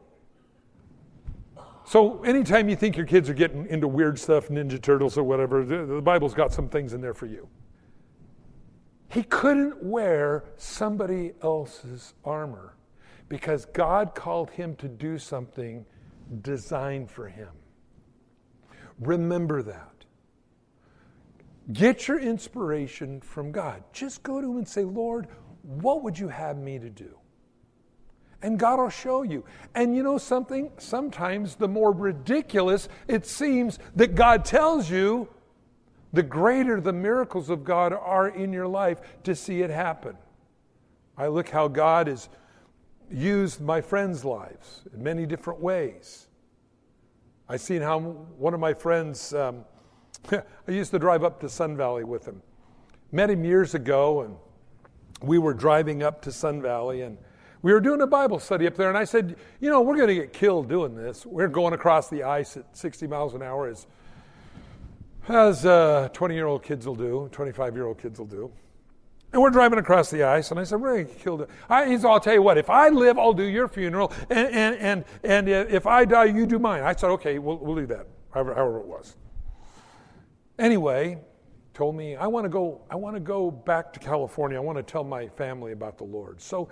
So, 1.87 2.23
anytime 2.23 2.69
you 2.69 2.77
think 2.77 2.97
your 2.97 3.07
kids 3.07 3.31
are 3.31 3.35
getting 3.35 3.67
into 3.67 3.87
weird 3.89 4.19
stuff, 4.19 4.49
Ninja 4.49 4.81
Turtles 4.81 5.17
or 5.17 5.23
whatever, 5.23 5.65
the, 5.65 6.01
Bible's 6.03 6.35
got 6.35 6.53
some 6.53 6.69
things 6.69 6.93
in 6.93 7.01
there 7.01 7.15
for 7.15 7.27
you. 7.27 7.49
He 9.09 9.23
couldn't 9.23 9.83
wear 9.83 10.45
somebody 10.57 11.33
else's 11.43 12.15
armor 12.25 12.75
because 13.29 13.65
God 13.67 14.15
called 14.15 14.51
him 14.51 14.77
to 14.77 14.89
do 14.89 15.19
something 15.19 15.87
designed 16.43 17.11
for 17.11 17.29
him. 17.29 17.51
Remember 19.01 19.63
that. 19.63 19.95
Get 21.73 22.09
your 22.09 22.21
inspiration 22.21 23.21
from 23.21 23.51
God. 23.51 23.83
Just 23.93 24.23
go 24.23 24.41
to 24.41 24.51
Him 24.51 24.59
and 24.59 24.69
say, 24.69 24.85
Lord, 24.85 25.29
what 25.63 26.03
would 26.03 26.19
you 26.19 26.29
have 26.29 26.59
me 26.59 26.79
to 26.79 26.91
do? 26.91 27.17
And 28.43 28.59
God 28.59 28.79
will 28.79 28.91
show 28.91 29.23
you. 29.23 29.45
And 29.75 29.97
you 29.97 30.03
know 30.03 30.19
something? 30.19 30.71
Sometimes 30.77 31.55
the 31.55 31.69
more 31.69 31.93
ridiculous 31.93 32.91
it 33.09 33.25
seems 33.25 33.79
that 33.97 34.15
God 34.15 34.45
tells 34.45 34.91
you, 34.91 35.29
the 36.13 36.23
greater 36.23 36.81
the 36.81 36.93
miracles 36.93 37.49
of 37.51 37.65
God 37.65 37.93
are 37.93 38.29
in 38.29 38.53
your 38.53 38.69
life 38.69 39.01
to 39.25 39.35
see 39.35 39.63
it 39.63 39.71
happen. 39.71 40.17
I 41.17 41.29
look 41.29 41.49
how 41.49 41.67
God 41.69 42.07
has 42.07 42.29
used 43.11 43.61
my 43.61 43.81
friends' 43.81 44.25
lives 44.25 44.83
in 44.93 45.03
many 45.03 45.27
different 45.27 45.61
ways. 45.61 46.27
I've 47.49 47.61
seen 47.61 47.83
how 47.83 48.01
one 48.01 48.55
of 48.55 48.61
my 48.61 48.73
friends, 48.73 49.35
um, 49.35 49.65
I 50.33 50.43
used 50.71 50.91
to 50.93 50.99
drive 50.99 51.23
up 51.25 51.41
to 51.41 51.49
Sun 51.49 51.77
Valley 51.77 52.05
with 52.05 52.27
him. 52.27 52.43
Met 53.13 53.31
him 53.31 53.45
years 53.45 53.75
ago, 53.75 54.23
and 54.23 54.37
we 55.23 55.39
were 55.39 55.55
driving 55.55 56.03
up 56.03 56.23
to 56.23 56.33
Sun 56.33 56.63
Valley, 56.63 57.03
and 57.03 57.19
we 57.63 57.73
were 57.73 57.81
doing 57.81 58.01
a 58.01 58.07
Bible 58.07 58.39
study 58.39 58.67
up 58.67 58.77
there. 58.77 58.89
And 58.89 58.99
I 58.99 59.05
said, 59.05 59.37
You 59.61 59.71
know, 59.71 59.83
we're 59.83 59.97
going 59.97 60.09
to 60.09 60.15
get 60.15 60.33
killed 60.33 60.69
doing 60.69 60.95
this. 60.95 61.27
We're 61.27 61.49
going 61.49 61.75
across 61.75 62.09
the 62.09 62.23
ice 62.23 62.57
at 62.57 62.77
60 62.77 63.07
miles 63.07 63.35
an 63.35 63.43
hour, 63.43 63.69
as, 63.69 63.87
as 65.29 65.63
20 65.63 65.69
uh, 65.69 66.37
year 66.37 66.47
old 66.47 66.63
kids 66.63 66.87
will 66.87 66.97
do, 66.97 67.29
25 67.31 67.75
year 67.75 67.87
old 67.87 67.99
kids 67.99 68.19
will 68.19 68.27
do. 68.27 68.51
And 69.35 69.43
we're 69.43 69.51
driving 69.51 69.81
across 69.81 70.13
the 70.13 70.23
ice, 70.23 70.53
and 70.53 70.61
I 70.61 70.63
said, 70.63 70.81
get 70.81 71.19
killed. 71.19 71.49
I, 71.69 71.89
he 71.89 71.97
said, 71.97 72.07
I'll 72.07 72.21
tell 72.21 72.35
you 72.35 72.43
what, 72.43 72.57
if 72.57 72.71
I 72.71 72.89
live, 72.89 73.19
I'll 73.19 73.33
do 73.33 73.43
your 73.43 73.67
funeral, 73.67 74.13
and, 74.31 74.49
and, 74.55 74.77
and, 74.77 75.05
and 75.25 75.49
if 75.49 75.89
I 75.89 76.05
die, 76.05 76.27
you 76.27 76.47
do 76.47 76.61
mine. 76.61 76.85
I 76.85 76.95
said, 76.95 77.11
Okay, 77.11 77.41
we'll, 77.41 77.59
we'll 77.59 77.75
do 77.75 77.87
that, 77.87 78.07
however, 78.33 78.55
however 78.55 78.79
it 78.79 78.87
was. 78.87 79.17
anyway, 80.57 81.19
told 81.73 81.97
me, 81.97 82.15
I 82.15 82.29
want 82.29 82.45
to 82.45 82.49
go, 82.49 82.83
I 82.89 82.95
want 82.95 83.17
to 83.17 83.21
go 83.21 83.51
back 83.51 83.93
to 83.95 83.99
California. 83.99 84.57
I 84.57 84.61
want 84.61 84.79
to 84.79 84.85
tell 84.85 85.03
my 85.03 85.27
family 85.27 85.73
about 85.73 85.99
the 85.99 86.05
Lord. 86.05 86.41
So 86.41 86.69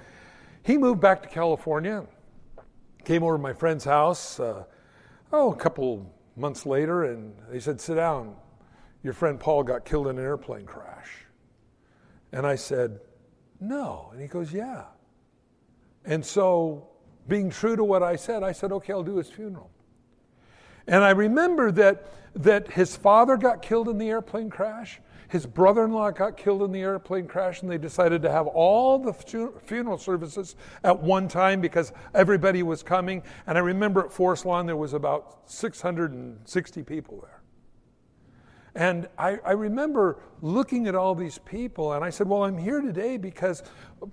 he 0.62 0.78
moved 0.78 1.00
back 1.00 1.20
to 1.22 1.28
California, 1.28 2.06
came 3.04 3.24
over 3.24 3.38
to 3.38 3.42
my 3.42 3.54
friend's 3.54 3.84
house, 3.84 4.38
uh, 4.38 4.62
oh, 5.32 5.50
a 5.50 5.56
couple 5.56 6.14
months 6.36 6.64
later, 6.64 7.06
and 7.06 7.34
they 7.50 7.58
said, 7.58 7.80
Sit 7.80 7.96
down. 7.96 8.36
Your 9.02 9.14
friend 9.14 9.40
Paul 9.40 9.64
got 9.64 9.84
killed 9.84 10.06
in 10.06 10.16
an 10.16 10.24
airplane 10.24 10.64
crash. 10.64 11.26
And 12.32 12.46
I 12.46 12.54
said, 12.54 13.00
No. 13.60 14.08
And 14.12 14.20
he 14.20 14.28
goes, 14.28 14.52
Yeah. 14.52 14.84
And 16.04 16.24
so, 16.24 16.88
being 17.28 17.50
true 17.50 17.76
to 17.76 17.84
what 17.84 18.02
I 18.02 18.16
said, 18.16 18.42
I 18.42 18.52
said, 18.52 18.72
Okay, 18.72 18.92
I'll 18.92 19.02
do 19.02 19.16
his 19.16 19.28
funeral. 19.28 19.70
And 20.86 21.04
I 21.04 21.10
remember 21.10 21.70
that, 21.72 22.06
that 22.34 22.72
his 22.72 22.96
father 22.96 23.36
got 23.36 23.62
killed 23.62 23.88
in 23.88 23.98
the 23.98 24.08
airplane 24.08 24.50
crash. 24.50 25.00
His 25.28 25.46
brother 25.46 25.84
in 25.84 25.92
law 25.92 26.10
got 26.10 26.36
killed 26.36 26.62
in 26.62 26.72
the 26.72 26.82
airplane 26.82 27.26
crash, 27.26 27.62
and 27.62 27.70
they 27.70 27.78
decided 27.78 28.20
to 28.22 28.30
have 28.30 28.46
all 28.48 28.98
the 28.98 29.14
fu- 29.14 29.58
funeral 29.64 29.96
services 29.96 30.56
at 30.84 31.00
one 31.00 31.26
time 31.26 31.60
because 31.60 31.92
everybody 32.14 32.62
was 32.62 32.82
coming. 32.82 33.22
And 33.46 33.56
I 33.56 33.62
remember 33.62 34.04
at 34.04 34.12
Forest 34.12 34.44
Lawn, 34.44 34.66
there 34.66 34.76
was 34.76 34.92
about 34.92 35.40
660 35.46 36.82
people 36.82 37.20
there. 37.22 37.41
And 38.74 39.08
I, 39.18 39.38
I, 39.44 39.52
remember 39.52 40.18
looking 40.40 40.86
at 40.86 40.94
all 40.94 41.14
these 41.14 41.38
people, 41.38 41.92
and 41.92 42.02
I 42.02 42.08
said, 42.08 42.26
Well, 42.26 42.44
I'm 42.44 42.56
here 42.56 42.80
today 42.80 43.18
because 43.18 43.62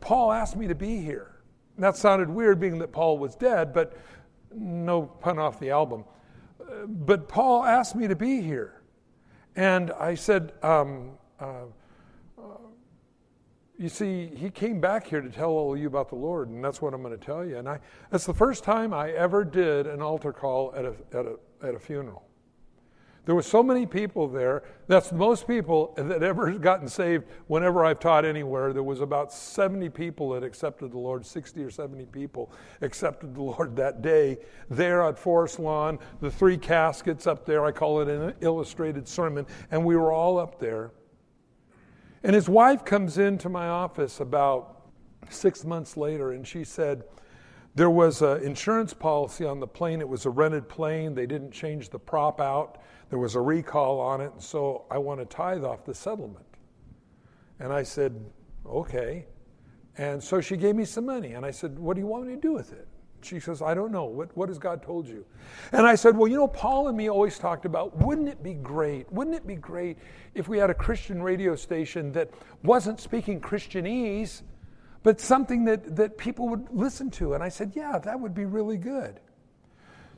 Paul 0.02 0.34
asked 0.34 0.58
me 0.58 0.68
to 0.68 0.76
be 0.76 0.98
here. 0.98 1.40
And 1.76 1.84
that 1.86 1.96
sounded 1.96 2.30
weird, 2.30 2.60
being 2.60 2.78
that 2.80 2.92
Paul 2.92 3.18
was 3.18 3.36
dead, 3.36 3.74
but 3.74 3.98
no 4.54 5.04
pun 5.04 5.40
off 5.40 5.60
the 5.60 5.70
album. 5.70 6.04
But 6.88 7.30
Paul 7.30 7.64
asked 7.64 7.96
me 7.96 8.08
to 8.08 8.18
be 8.18 8.42
here. 8.42 8.82
And 9.56 9.92
I 9.92 10.16
said, 10.16 10.54
um, 10.62 11.12
uh, 11.40 11.64
uh, 12.38 12.42
You 13.78 13.88
see, 13.88 14.28
he 14.36 14.50
came 14.50 14.82
back 14.82 15.08
here 15.08 15.22
to 15.22 15.30
tell 15.30 15.52
all 15.52 15.74
of 15.74 15.80
you 15.80 15.88
about 15.88 16.10
the 16.10 16.16
Lord, 16.16 16.50
and 16.50 16.64
that's 16.64 16.82
what 16.82 16.94
I'm 16.94 17.02
going 17.02 17.18
to 17.18 17.26
tell 17.26 17.46
you. 17.46 17.58
And 17.58 17.68
I, 17.68 17.80
that's 18.12 18.26
the 18.26 18.34
first 18.34 18.66
time 18.66 18.94
I 18.94 19.12
ever 19.12 19.46
did 19.46 19.88
an 19.88 20.02
altar 20.02 20.34
call 20.34 20.74
at 20.76 20.84
a, 20.86 20.94
at 21.14 21.26
a, 21.26 21.40
at 21.64 21.76
a 21.76 21.80
funeral. 21.80 22.29
There 23.30 23.36
were 23.36 23.44
so 23.44 23.62
many 23.62 23.86
people 23.86 24.28
there. 24.28 24.64
That's 24.88 25.12
most 25.12 25.46
people 25.46 25.94
that 25.98 26.24
ever 26.24 26.52
gotten 26.58 26.88
saved 26.88 27.26
whenever 27.46 27.86
I've 27.86 28.00
taught 28.00 28.26
anywhere. 28.26 28.74
There 28.74 28.82
was 28.82 29.02
about 29.02 29.32
70 29.32 29.88
people 29.90 30.32
that 30.32 30.44
accepted 30.44 30.92
the 30.92 30.98
Lord, 30.98 31.24
60 31.24 31.64
or 31.64 31.70
70 31.70 32.08
people 32.08 32.52
accepted 32.82 33.36
the 33.36 33.44
Lord 33.44 33.76
that 33.76 34.02
day 34.02 34.40
there 34.72 35.04
at 35.04 35.20
Forest 35.20 35.60
Lawn. 35.60 36.00
The 36.22 36.32
three 36.32 36.58
caskets 36.58 37.28
up 37.28 37.46
there, 37.46 37.64
I 37.66 37.72
call 37.72 38.02
it 38.02 38.08
an 38.08 38.34
illustrated 38.42 39.08
sermon, 39.08 39.46
and 39.70 39.86
we 39.86 39.96
were 39.96 40.12
all 40.12 40.40
up 40.40 40.60
there. 40.60 40.90
And 42.24 42.34
his 42.34 42.50
wife 42.50 42.84
comes 42.84 43.20
into 43.20 43.48
my 43.48 43.68
office 43.68 44.22
about 44.22 44.88
six 45.30 45.64
months 45.64 45.96
later, 45.96 46.32
and 46.32 46.48
she 46.48 46.64
said, 46.64 47.04
there 47.76 47.90
was 47.90 48.22
an 48.22 48.42
insurance 48.44 48.94
policy 48.94 49.46
on 49.46 49.60
the 49.60 49.68
plane. 49.68 50.02
It 50.02 50.10
was 50.10 50.26
a 50.26 50.30
rented 50.30 50.68
plane. 50.68 51.14
They 51.14 51.26
didn't 51.26 51.52
change 51.52 51.90
the 51.90 52.00
prop 52.00 52.42
out. 52.42 52.82
There 53.10 53.20
was 53.20 53.36
a 53.36 53.42
recall 53.42 54.00
on 54.00 54.22
it, 54.22 54.32
and 54.34 54.42
so 54.42 54.86
I 54.92 54.98
want 54.98 55.20
to 55.20 55.26
tithe 55.26 55.64
off 55.64 55.86
the 55.86 55.94
settlement. 55.94 56.46
And 57.60 57.74
I 57.74 57.84
said, 57.84 58.24
okay. 58.66 59.26
And 59.98 60.24
so 60.24 60.42
she 60.42 60.58
gave 60.58 60.76
me 60.76 60.86
some 60.86 61.06
money, 61.06 61.34
and 61.34 61.46
I 61.46 61.52
said, 61.52 61.78
what 61.78 61.96
do 61.96 62.02
you 62.02 62.08
want 62.08 62.28
me 62.28 62.36
to 62.36 62.42
do 62.42 62.54
with 62.54 62.72
it? 62.72 62.88
She 63.22 63.40
says, 63.40 63.62
I 63.62 63.74
don't 63.74 63.92
know. 63.92 64.06
What, 64.06 64.36
what 64.36 64.50
has 64.50 64.58
God 64.58 64.82
told 64.82 65.08
you? 65.08 65.26
And 65.72 65.86
I 65.86 65.96
said, 65.96 66.16
Well, 66.16 66.28
you 66.28 66.38
know, 66.38 66.48
Paul 66.48 66.88
and 66.88 66.98
me 66.98 67.10
always 67.10 67.38
talked 67.38 67.66
about 67.66 67.98
wouldn't 67.98 68.30
it 68.30 68.42
be 68.42 68.54
great? 68.54 69.12
Wouldn't 69.12 69.36
it 69.36 69.46
be 69.46 69.56
great 69.56 69.98
if 70.36 70.48
we 70.48 70.58
had 70.58 70.70
a 70.70 70.74
Christian 70.74 71.22
radio 71.22 71.56
station 71.56 72.12
that 72.14 72.30
wasn't 72.64 73.00
speaking 73.00 73.42
Christianese, 73.42 74.44
but 75.04 75.20
something 75.20 75.66
that, 75.66 75.96
that 75.96 76.18
people 76.18 76.50
would 76.50 76.68
listen 76.72 77.10
to? 77.12 77.34
And 77.34 77.44
I 77.44 77.50
said, 77.50 77.74
Yeah, 77.76 78.00
that 78.00 78.20
would 78.20 78.34
be 78.34 78.46
really 78.46 78.78
good. 78.78 79.20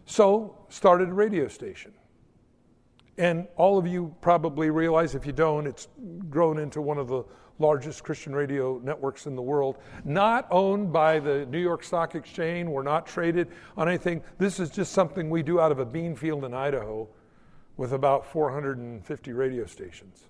So, 0.05 0.57
started 0.69 1.09
a 1.09 1.13
radio 1.13 1.47
station. 1.47 1.93
And 3.17 3.47
all 3.55 3.77
of 3.77 3.85
you 3.85 4.15
probably 4.21 4.69
realize, 4.69 5.15
if 5.15 5.25
you 5.25 5.31
don't, 5.31 5.67
it's 5.67 5.87
grown 6.29 6.57
into 6.57 6.81
one 6.81 6.97
of 6.97 7.07
the 7.07 7.23
largest 7.59 8.03
Christian 8.03 8.33
radio 8.33 8.79
networks 8.83 9.27
in 9.27 9.35
the 9.35 9.41
world. 9.41 9.77
Not 10.03 10.47
owned 10.49 10.91
by 10.91 11.19
the 11.19 11.45
New 11.45 11.59
York 11.59 11.83
Stock 11.83 12.15
Exchange. 12.15 12.67
We're 12.67 12.83
not 12.83 13.05
traded 13.05 13.49
on 13.77 13.87
anything. 13.87 14.23
This 14.37 14.59
is 14.59 14.69
just 14.69 14.91
something 14.93 15.29
we 15.29 15.43
do 15.43 15.59
out 15.59 15.71
of 15.71 15.79
a 15.79 15.85
bean 15.85 16.15
field 16.15 16.43
in 16.43 16.53
Idaho 16.53 17.07
with 17.77 17.93
about 17.93 18.25
450 18.25 19.33
radio 19.33 19.65
stations. 19.65 20.27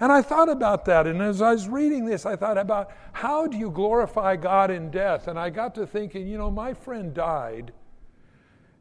And 0.00 0.10
I 0.10 0.22
thought 0.22 0.48
about 0.48 0.84
that. 0.86 1.06
And 1.06 1.22
as 1.22 1.40
I 1.40 1.52
was 1.52 1.68
reading 1.68 2.04
this, 2.04 2.26
I 2.26 2.36
thought 2.36 2.58
about 2.58 2.90
how 3.12 3.46
do 3.46 3.56
you 3.56 3.70
glorify 3.70 4.36
God 4.36 4.70
in 4.70 4.90
death? 4.90 5.28
And 5.28 5.38
I 5.38 5.50
got 5.50 5.74
to 5.76 5.86
thinking, 5.86 6.26
you 6.26 6.38
know, 6.38 6.50
my 6.50 6.74
friend 6.74 7.14
died 7.14 7.72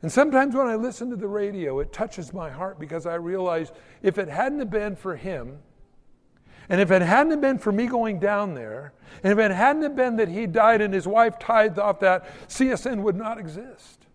and 0.02 0.12
sometimes 0.12 0.56
when 0.56 0.68
I 0.68 0.76
listen 0.76 1.10
to 1.12 1.16
the 1.16 1.28
radio, 1.28 1.80
it 1.80 1.94
touches 1.94 2.34
my 2.34 2.50
heart 2.50 2.80
because 2.80 3.06
I 3.06 3.16
realize 3.16 3.72
if 4.02 4.18
it 4.18 4.28
hadn't 4.28 4.70
been 4.70 4.96
for 4.96 5.16
him, 5.16 5.60
and 6.70 6.82
if 6.82 6.90
it 6.90 7.02
hadn't 7.02 7.42
been 7.42 7.60
for 7.60 7.72
me 7.72 7.86
going 7.86 8.20
down 8.20 8.56
there, 8.56 8.94
and 9.24 9.32
if 9.32 9.38
it 9.38 9.52
hadn't 9.52 9.96
been 9.96 10.16
that 10.16 10.30
he 10.30 10.48
died 10.48 10.82
and 10.82 10.94
his 10.94 11.08
wife 11.08 11.38
tithed 11.38 11.78
off 11.78 12.00
that, 12.00 12.26
CSN 12.48 13.02
would 13.02 13.16
not 13.16 13.38
exist. 13.38 14.08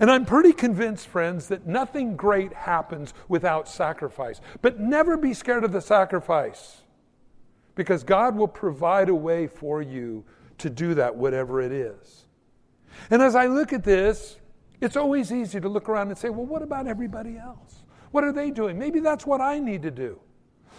And 0.00 0.10
I'm 0.10 0.24
pretty 0.24 0.52
convinced, 0.52 1.06
friends, 1.06 1.48
that 1.48 1.66
nothing 1.66 2.16
great 2.16 2.52
happens 2.52 3.12
without 3.28 3.68
sacrifice. 3.68 4.40
But 4.60 4.80
never 4.80 5.16
be 5.16 5.34
scared 5.34 5.64
of 5.64 5.72
the 5.72 5.80
sacrifice 5.80 6.82
because 7.74 8.04
God 8.04 8.36
will 8.36 8.48
provide 8.48 9.08
a 9.08 9.14
way 9.14 9.46
for 9.46 9.82
you 9.82 10.24
to 10.58 10.70
do 10.70 10.94
that, 10.94 11.16
whatever 11.16 11.60
it 11.60 11.72
is. 11.72 12.26
And 13.10 13.22
as 13.22 13.34
I 13.34 13.46
look 13.46 13.72
at 13.72 13.84
this, 13.84 14.36
it's 14.80 14.96
always 14.96 15.32
easy 15.32 15.60
to 15.60 15.68
look 15.68 15.88
around 15.88 16.08
and 16.08 16.18
say, 16.18 16.28
well, 16.28 16.46
what 16.46 16.62
about 16.62 16.86
everybody 16.86 17.38
else? 17.38 17.82
What 18.10 18.24
are 18.24 18.32
they 18.32 18.50
doing? 18.50 18.78
Maybe 18.78 19.00
that's 19.00 19.26
what 19.26 19.40
I 19.40 19.58
need 19.58 19.82
to 19.82 19.90
do. 19.90 20.20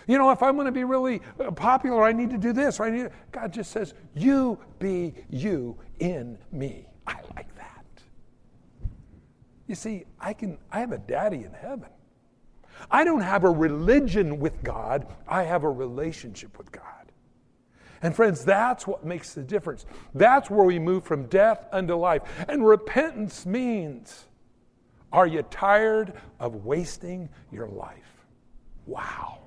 You 0.07 0.17
know, 0.17 0.31
if 0.31 0.43
I'm 0.43 0.55
going 0.55 0.65
to 0.65 0.71
be 0.71 0.83
really 0.83 1.21
uh, 1.39 1.51
popular, 1.51 2.03
I 2.03 2.11
need 2.11 2.29
to 2.31 2.37
do 2.37 2.51
this. 2.51 2.79
Or 2.79 2.85
I 2.85 2.89
need. 2.89 3.03
To... 3.03 3.11
God 3.31 3.53
just 3.53 3.71
says, 3.71 3.93
"You 4.13 4.59
be 4.77 5.13
you 5.29 5.77
in 5.99 6.37
me." 6.51 6.87
I 7.07 7.15
like. 7.35 7.47
You 9.67 9.75
see, 9.75 10.05
I 10.19 10.33
can. 10.33 10.57
I 10.71 10.79
have 10.79 10.91
a 10.91 10.97
daddy 10.97 11.43
in 11.43 11.53
heaven. 11.53 11.89
I 12.91 13.03
don't 13.03 13.21
have 13.21 13.43
a 13.43 13.49
religion 13.49 14.39
with 14.39 14.63
God. 14.63 15.07
I 15.27 15.43
have 15.43 15.63
a 15.63 15.69
relationship 15.69 16.57
with 16.57 16.71
God. 16.71 16.83
And 18.01 18.13
friends, 18.13 18.43
that's 18.43 18.85
what 18.85 19.05
makes 19.05 19.33
the 19.33 19.43
difference. 19.43 19.85
That's 20.13 20.49
where 20.49 20.65
we 20.65 20.79
move 20.79 21.05
from 21.05 21.27
death 21.27 21.65
unto 21.71 21.95
life. 21.95 22.23
And 22.49 22.65
repentance 22.67 23.45
means 23.45 24.25
are 25.13 25.27
you 25.27 25.43
tired 25.43 26.13
of 26.39 26.65
wasting 26.65 27.29
your 27.51 27.67
life? 27.67 28.25
Wow. 28.85 29.39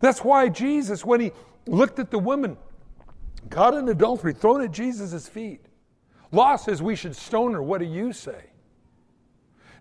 That's 0.00 0.22
why 0.22 0.48
Jesus, 0.50 1.04
when 1.04 1.20
he 1.20 1.32
looked 1.66 1.98
at 1.98 2.10
the 2.10 2.18
woman 2.18 2.56
caught 3.50 3.74
in 3.74 3.88
adultery, 3.88 4.34
thrown 4.34 4.62
at 4.62 4.70
Jesus' 4.70 5.26
feet, 5.26 5.64
Law 6.30 6.56
says 6.56 6.82
we 6.82 6.94
should 6.94 7.16
stone 7.16 7.52
her. 7.54 7.62
What 7.62 7.78
do 7.78 7.86
you 7.86 8.12
say? 8.12 8.44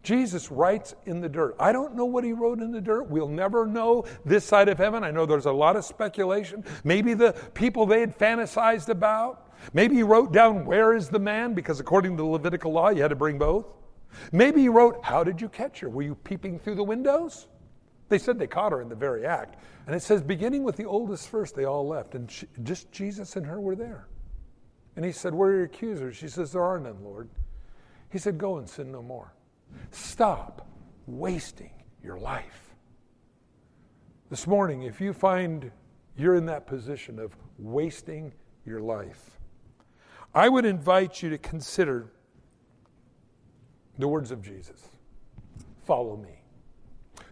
Jesus 0.04 0.52
writes 0.52 0.96
in 1.06 1.22
the 1.22 1.30
dirt. 1.30 1.56
I 1.60 1.72
don't 1.72 1.96
know 1.96 2.06
what 2.06 2.24
he 2.24 2.34
wrote 2.34 2.60
in 2.60 2.72
the 2.72 2.82
dirt. 2.82 3.10
We'll 3.10 3.28
never 3.28 3.66
know 3.66 4.06
this 4.26 4.46
side 4.46 4.70
of 4.70 4.78
heaven. 4.78 5.04
I 5.04 5.12
know 5.12 5.26
there's 5.26 5.46
a 5.46 5.52
lot 5.52 5.76
of 5.76 5.86
speculation. 5.86 6.64
Maybe 6.84 7.14
the 7.14 7.34
people 7.54 7.86
they 7.86 8.00
had 8.00 8.18
fantasized 8.18 8.90
about. 8.90 9.52
Maybe 9.74 9.96
he 9.96 10.04
wrote 10.04 10.32
down, 10.32 10.66
Where 10.66 10.94
is 10.94 11.10
the 11.10 11.20
man? 11.20 11.54
Because 11.54 11.80
according 11.80 12.18
to 12.18 12.24
the 12.24 12.30
Levitical 12.30 12.72
law, 12.72 12.90
you 12.90 13.02
had 13.02 13.10
to 13.10 13.16
bring 13.16 13.38
both. 13.38 13.66
Maybe 14.32 14.62
he 14.62 14.70
wrote, 14.70 15.04
How 15.04 15.24
did 15.24 15.42
you 15.42 15.50
catch 15.50 15.80
her? 15.80 15.90
Were 15.90 16.04
you 16.04 16.16
peeping 16.16 16.60
through 16.60 16.76
the 16.76 16.84
windows? 16.84 17.48
They 18.10 18.18
said 18.18 18.40
they 18.40 18.48
caught 18.48 18.72
her 18.72 18.82
in 18.82 18.90
the 18.90 18.96
very 18.96 19.26
act. 19.26 19.58
And 19.86 19.96
it 19.96 20.02
says, 20.02 20.22
beginning 20.22 20.64
with 20.64 20.76
the 20.76 20.86
oldest 20.86 21.30
first, 21.30 21.56
they 21.56 21.66
all 21.66 21.88
left. 21.88 22.16
And 22.16 22.30
she, 22.30 22.48
just 22.64 22.92
Jesus 22.92 23.36
and 23.36 23.46
her 23.46 23.60
were 23.60 23.76
there. 23.76 24.08
And 24.96 25.06
he 25.06 25.12
said, 25.12 25.34
Where 25.34 25.50
are 25.50 25.56
your 25.56 25.64
accusers? 25.66 26.16
She 26.16 26.28
says, 26.28 26.52
There 26.52 26.64
are 26.64 26.80
none, 26.80 27.04
Lord. 27.04 27.30
He 28.10 28.18
said, 28.18 28.38
Go 28.38 28.58
and 28.58 28.68
sin 28.68 28.92
no 28.92 29.02
more. 29.02 29.34
Stop 29.92 30.68
wasting 31.06 31.72
your 32.04 32.18
life. 32.18 32.76
This 34.30 34.46
morning, 34.46 34.84
if 34.84 35.00
you 35.00 35.14
find 35.14 35.72
you're 36.18 36.36
in 36.36 36.46
that 36.48 36.68
position 36.68 37.20
of 37.20 37.36
wasting 37.58 38.34
your 38.66 38.82
life, 38.82 39.40
I 40.34 40.50
would 40.50 40.66
invite 40.66 41.22
you 41.24 41.30
to 41.30 41.38
consider 41.38 42.12
the 43.98 44.08
words 44.08 44.32
of 44.32 44.42
Jesus 44.42 44.90
Follow 45.88 46.18
me. 46.18 46.42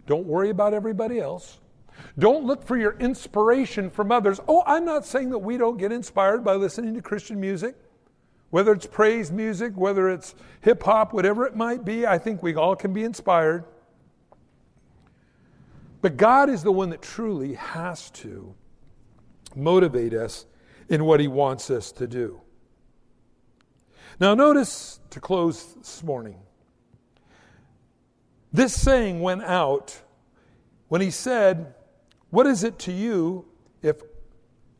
Don't 0.07 0.25
worry 0.25 0.49
about 0.49 0.73
everybody 0.73 1.19
else. 1.19 1.59
Don't 2.17 2.45
look 2.45 2.63
for 2.63 2.77
your 2.77 2.95
inspiration 2.99 3.89
from 3.89 4.13
others. 4.13 4.39
Oh, 4.47 4.63
I'm 4.65 4.85
not 4.85 5.05
saying 5.05 5.29
that 5.31 5.39
we 5.39 5.57
don't 5.57 5.75
get 5.77 5.91
inspired 5.91 6.41
by 6.41 6.55
listening 6.55 6.93
to 6.93 7.01
Christian 7.01 7.37
music. 7.37 7.75
Whether 8.55 8.71
it's 8.71 8.85
praise 8.85 9.33
music, 9.33 9.73
whether 9.75 10.09
it's 10.09 10.33
hip 10.61 10.81
hop, 10.83 11.11
whatever 11.11 11.45
it 11.45 11.57
might 11.57 11.83
be, 11.83 12.07
I 12.07 12.17
think 12.17 12.41
we 12.41 12.55
all 12.55 12.73
can 12.73 12.93
be 12.93 13.03
inspired. 13.03 13.65
But 16.01 16.15
God 16.15 16.49
is 16.49 16.63
the 16.63 16.71
one 16.71 16.91
that 16.91 17.01
truly 17.01 17.55
has 17.55 18.09
to 18.11 18.55
motivate 19.57 20.13
us 20.13 20.45
in 20.87 21.03
what 21.03 21.19
He 21.19 21.27
wants 21.27 21.69
us 21.69 21.91
to 21.91 22.07
do. 22.07 22.39
Now, 24.21 24.35
notice 24.35 25.01
to 25.09 25.19
close 25.19 25.73
this 25.73 26.01
morning, 26.01 26.39
this 28.53 28.73
saying 28.73 29.19
went 29.19 29.43
out 29.43 30.01
when 30.87 31.01
He 31.01 31.11
said, 31.11 31.75
What 32.29 32.47
is 32.47 32.63
it 32.63 32.79
to 32.79 32.93
you 32.93 33.47
if 33.81 34.01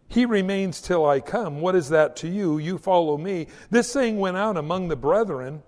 he 0.08 0.26
remains 0.26 0.82
till 0.82 1.06
I 1.06 1.20
come. 1.20 1.62
What 1.62 1.76
is 1.76 1.90
that 1.90 2.16
to 2.18 2.28
you? 2.28 2.58
You 2.58 2.78
follow 2.78 3.18
me. 3.18 3.48
This 3.70 3.92
saying 3.92 4.20
went 4.20 4.38
out 4.38 4.58
among 4.58 4.88
the 4.88 4.96
brethren 4.96 5.64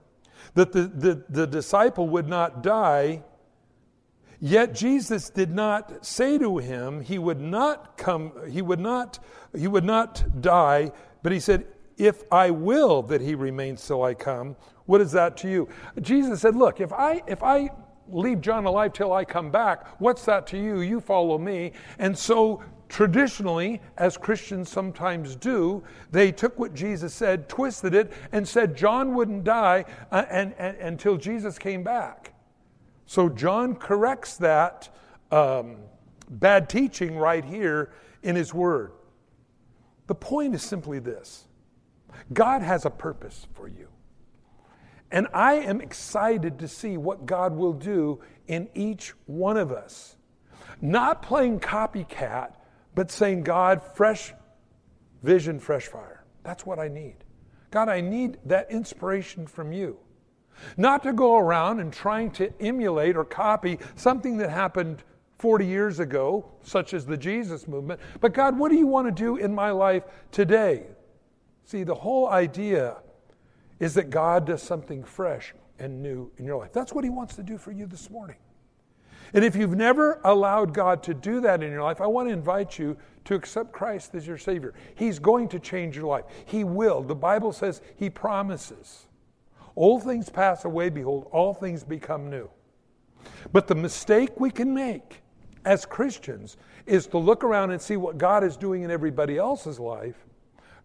that 0.53 0.71
the, 0.71 0.83
the, 0.83 1.23
the 1.29 1.47
disciple 1.47 2.07
would 2.09 2.27
not 2.27 2.61
die. 2.61 3.23
Yet 4.39 4.75
Jesus 4.75 5.29
did 5.29 5.51
not 5.51 6.05
say 6.05 6.37
to 6.37 6.59
him 6.59 7.01
he 7.01 7.17
would 7.17 7.41
not 7.41 7.97
come, 7.97 8.31
he 8.49 8.61
would 8.61 8.79
not, 8.79 9.19
he 9.57 9.67
would 9.67 9.83
not 9.83 10.41
die, 10.41 10.91
but 11.23 11.31
he 11.31 11.39
said, 11.39 11.65
If 11.97 12.23
I 12.31 12.51
will 12.51 13.01
that 13.03 13.21
he 13.21 13.33
remains 13.33 13.85
till 13.85 14.03
I 14.03 14.13
come, 14.13 14.55
what 14.85 15.01
is 15.01 15.11
that 15.13 15.37
to 15.37 15.49
you? 15.49 15.67
Jesus 16.01 16.41
said, 16.41 16.55
Look, 16.55 16.79
if 16.79 16.93
I 16.93 17.23
if 17.27 17.41
I 17.41 17.69
leave 18.09 18.41
John 18.41 18.65
alive 18.65 18.93
till 18.93 19.11
I 19.11 19.25
come 19.25 19.51
back, 19.51 19.99
what's 19.99 20.23
that 20.25 20.47
to 20.47 20.57
you? 20.57 20.81
You 20.81 21.01
follow 21.01 21.37
me. 21.37 21.73
And 21.99 22.17
so 22.17 22.63
traditionally, 22.89 23.81
as 23.97 24.17
Christians 24.17 24.69
sometimes 24.69 25.35
do, 25.35 25.83
they 26.11 26.31
took 26.31 26.57
what 26.57 26.73
Jesus 26.73 27.13
said, 27.13 27.49
twisted 27.49 27.93
it, 27.93 28.11
and 28.31 28.47
said 28.47 28.75
John 28.75 29.13
wouldn't 29.13 29.43
die 29.43 29.85
uh, 30.11 30.25
and, 30.29 30.53
and, 30.57 30.77
until 30.77 31.17
Jesus 31.17 31.57
came 31.57 31.83
back. 31.83 32.33
So 33.05 33.29
John 33.29 33.75
corrects 33.75 34.37
that 34.37 34.89
um, 35.31 35.77
bad 36.29 36.69
teaching 36.69 37.17
right 37.17 37.43
here 37.43 37.91
in 38.23 38.35
his 38.35 38.53
word. 38.53 38.91
The 40.07 40.15
point 40.15 40.55
is 40.55 40.63
simply 40.63 40.99
this 40.99 41.47
God 42.33 42.61
has 42.61 42.85
a 42.85 42.89
purpose 42.89 43.47
for 43.53 43.67
you. 43.67 43.87
And 45.11 45.27
I 45.33 45.53
am 45.53 45.79
excited 45.79 46.59
to 46.59 46.67
see 46.67 46.97
what 46.97 47.25
God 47.25 47.55
will 47.55 47.73
do 47.73 48.19
in 48.47 48.67
each 48.73 49.13
one 49.25 49.55
of 49.55 49.71
us. 49.71 50.17
Not 50.81 51.21
playing 51.21 51.59
copycat, 51.61 52.51
but 52.97 53.11
saying, 53.11 53.43
God, 53.43 53.83
fresh 53.93 54.33
vision, 55.21 55.59
fresh 55.59 55.85
fire. 55.85 56.25
That's 56.41 56.65
what 56.65 56.79
I 56.79 56.87
need. 56.87 57.17
God, 57.69 57.89
I 57.89 58.01
need 58.01 58.39
that 58.45 58.71
inspiration 58.71 59.45
from 59.45 59.71
you. 59.71 59.97
Not 60.77 61.03
to 61.03 61.13
go 61.13 61.37
around 61.37 61.79
and 61.79 61.93
trying 61.93 62.31
to 62.31 62.51
emulate 62.59 63.15
or 63.15 63.23
copy 63.23 63.77
something 63.95 64.37
that 64.37 64.49
happened 64.49 65.03
40 65.37 65.67
years 65.67 65.99
ago, 65.99 66.51
such 66.63 66.95
as 66.95 67.05
the 67.05 67.15
Jesus 67.15 67.67
movement, 67.67 67.99
but 68.19 68.33
God, 68.33 68.57
what 68.57 68.71
do 68.71 68.77
you 68.79 68.87
want 68.87 69.05
to 69.05 69.11
do 69.11 69.37
in 69.37 69.53
my 69.53 69.69
life 69.69 70.01
today? 70.31 70.87
See, 71.65 71.83
the 71.83 71.93
whole 71.93 72.27
idea 72.27 72.97
is 73.79 73.93
that 73.93 74.09
God 74.09 74.47
does 74.47 74.63
something 74.63 75.03
fresh 75.03 75.53
and 75.77 76.01
new 76.01 76.31
in 76.37 76.45
your 76.45 76.57
life. 76.57 76.73
That's 76.73 76.93
what 76.93 77.03
He 77.03 77.11
wants 77.11 77.35
to 77.35 77.43
do 77.43 77.59
for 77.59 77.71
you 77.71 77.85
this 77.85 78.09
morning. 78.09 78.37
And 79.33 79.43
if 79.43 79.55
you've 79.55 79.75
never 79.75 80.19
allowed 80.23 80.73
God 80.73 81.03
to 81.03 81.13
do 81.13 81.41
that 81.41 81.61
in 81.61 81.71
your 81.71 81.83
life, 81.83 82.01
I 82.01 82.07
want 82.07 82.29
to 82.29 82.33
invite 82.33 82.79
you 82.79 82.97
to 83.25 83.35
accept 83.35 83.73
Christ 83.73 84.15
as 84.15 84.25
your 84.25 84.37
Savior. 84.37 84.73
He's 84.95 85.19
going 85.19 85.49
to 85.49 85.59
change 85.59 85.95
your 85.95 86.05
life. 86.05 86.25
He 86.45 86.63
will. 86.63 87.01
The 87.01 87.15
Bible 87.15 87.51
says 87.51 87.81
He 87.97 88.09
promises. 88.09 89.07
Old 89.75 90.03
things 90.03 90.29
pass 90.29 90.65
away, 90.65 90.89
behold, 90.89 91.27
all 91.31 91.53
things 91.53 91.83
become 91.83 92.29
new. 92.29 92.49
But 93.51 93.67
the 93.67 93.75
mistake 93.75 94.39
we 94.39 94.49
can 94.49 94.73
make 94.73 95.21
as 95.65 95.85
Christians 95.85 96.57
is 96.85 97.05
to 97.07 97.17
look 97.17 97.43
around 97.43 97.71
and 97.71 97.81
see 97.81 97.97
what 97.97 98.17
God 98.17 98.43
is 98.43 98.55
doing 98.55 98.83
in 98.83 98.89
everybody 98.89 99.37
else's 99.37 99.79
life. 99.79 100.15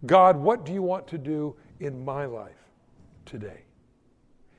God, 0.05 0.37
what 0.37 0.66
do 0.66 0.73
you 0.73 0.83
want 0.83 1.07
to 1.09 1.19
do 1.19 1.55
in 1.79 2.05
my 2.05 2.27
life 2.27 2.69
today? 3.25 3.62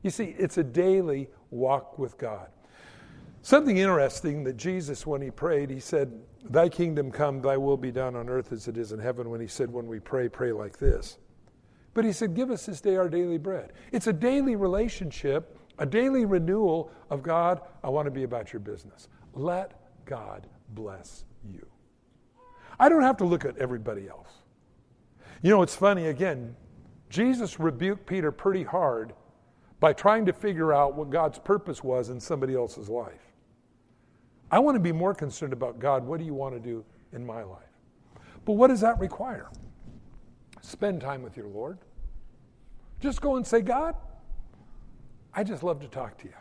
You 0.01 0.10
see, 0.10 0.36
it's 0.38 0.57
a 0.57 0.63
daily 0.63 1.27
walk 1.51 1.99
with 1.99 2.17
God. 2.17 2.47
Something 3.43 3.75
interesting 3.75 4.45
that 4.45 4.56
Jesus, 4.56 5.06
when 5.06 5.21
he 5.21 5.29
prayed, 5.29 5.69
he 5.69 5.82
said, 5.82 6.13
Thy 6.49 6.69
kingdom 6.69 7.12
come, 7.12 7.41
thy 7.41 7.58
will 7.58 7.75
be 7.75 7.91
done 7.91 8.15
on 8.15 8.29
earth 8.29 8.53
as 8.53 8.69
it 8.69 8.77
is 8.77 8.93
in 8.93 8.99
heaven. 8.99 9.29
When 9.29 9.41
he 9.41 9.47
said, 9.47 9.71
When 9.71 9.86
we 9.86 9.99
pray, 9.99 10.29
pray 10.29 10.53
like 10.53 10.79
this. 10.79 11.17
But 11.93 12.06
he 12.06 12.13
said, 12.13 12.36
Give 12.36 12.49
us 12.49 12.65
this 12.65 12.79
day 12.79 12.95
our 12.95 13.10
daily 13.10 13.38
bread. 13.38 13.73
It's 13.91 14.08
a 14.08 14.13
daily 14.13 14.56
relationship, 14.56 15.60
a 15.77 15.86
daily 15.86 16.23
renewal 16.23 16.89
of 17.10 17.21
God. 17.21 17.60
I 17.84 17.89
want 17.89 18.06
to 18.06 18.12
be 18.12 18.23
about 18.23 18.53
your 18.53 18.62
business. 18.62 19.10
Let 19.34 19.73
God 20.06 20.47
bless 20.69 21.25
you. 21.43 21.67
I 22.79 22.88
don't 22.88 23.03
have 23.03 23.17
to 23.17 23.25
look 23.25 23.43
at 23.43 23.58
everybody 23.58 24.08
else. 24.08 24.29
You 25.41 25.49
know, 25.49 25.62
it's 25.63 25.75
funny, 25.75 26.08
again, 26.08 26.56
Jesus 27.10 27.60
rebuked 27.60 28.06
Peter 28.06 28.32
pretty 28.32 28.63
hard 28.63 29.13
by 29.82 29.91
trying 29.91 30.25
to 30.27 30.34
figure 30.34 30.71
out 30.71 30.95
what 30.95 31.10
God's 31.10 31.39
purpose 31.39 31.84
was 31.84 32.08
in 32.08 32.21
somebody 32.21 32.56
else's 32.56 32.88
life. 32.88 33.22
I 34.53 34.59
want 34.59 34.75
to 34.75 34.79
be 34.79 34.91
more 34.91 35.15
concerned 35.15 35.51
about 35.51 35.79
God, 35.79 36.05
what 36.05 36.19
do 36.19 36.25
you 36.25 36.35
want 36.35 36.53
to 36.53 36.59
do 36.59 36.85
in 37.11 37.25
my 37.25 37.41
life? 37.41 37.63
But 38.45 38.53
what 38.53 38.67
does 38.67 38.81
that 38.81 38.99
require? 38.99 39.49
Spend 40.61 41.01
time 41.01 41.23
with 41.23 41.35
your 41.35 41.47
Lord. 41.47 41.79
Just 42.99 43.19
go 43.19 43.35
and 43.37 43.47
say, 43.47 43.61
God, 43.61 43.95
I 45.33 45.43
just 45.43 45.63
love 45.63 45.79
to 45.79 45.87
talk 45.87 46.19
to 46.19 46.25
you. 46.25 46.35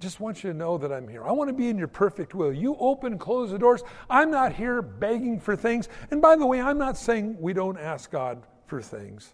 Just 0.00 0.18
want 0.18 0.42
you 0.42 0.50
to 0.50 0.56
know 0.56 0.76
that 0.78 0.90
I'm 0.92 1.06
here. 1.06 1.24
I 1.24 1.30
want 1.30 1.46
to 1.46 1.54
be 1.54 1.68
in 1.68 1.78
your 1.78 1.86
perfect 1.86 2.34
will. 2.34 2.52
You 2.52 2.76
open, 2.80 3.18
close 3.18 3.52
the 3.52 3.58
doors. 3.60 3.84
I'm 4.10 4.32
not 4.32 4.52
here 4.52 4.82
begging 4.82 5.38
for 5.38 5.54
things. 5.54 5.88
And 6.10 6.20
by 6.20 6.34
the 6.34 6.44
way, 6.44 6.60
I'm 6.60 6.76
not 6.76 6.96
saying 6.96 7.36
we 7.38 7.52
don't 7.52 7.78
ask 7.78 8.10
God 8.10 8.42
for 8.66 8.82
things 8.82 9.32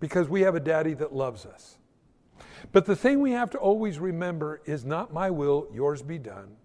because 0.00 0.28
we 0.28 0.40
have 0.40 0.56
a 0.56 0.60
daddy 0.60 0.94
that 0.94 1.14
loves 1.14 1.46
us. 1.46 1.78
But 2.72 2.86
the 2.86 2.96
thing 2.96 3.20
we 3.20 3.32
have 3.32 3.50
to 3.50 3.58
always 3.58 3.98
remember 3.98 4.60
is 4.64 4.84
not 4.84 5.12
my 5.12 5.30
will, 5.30 5.68
yours 5.72 6.02
be 6.02 6.18
done. 6.18 6.56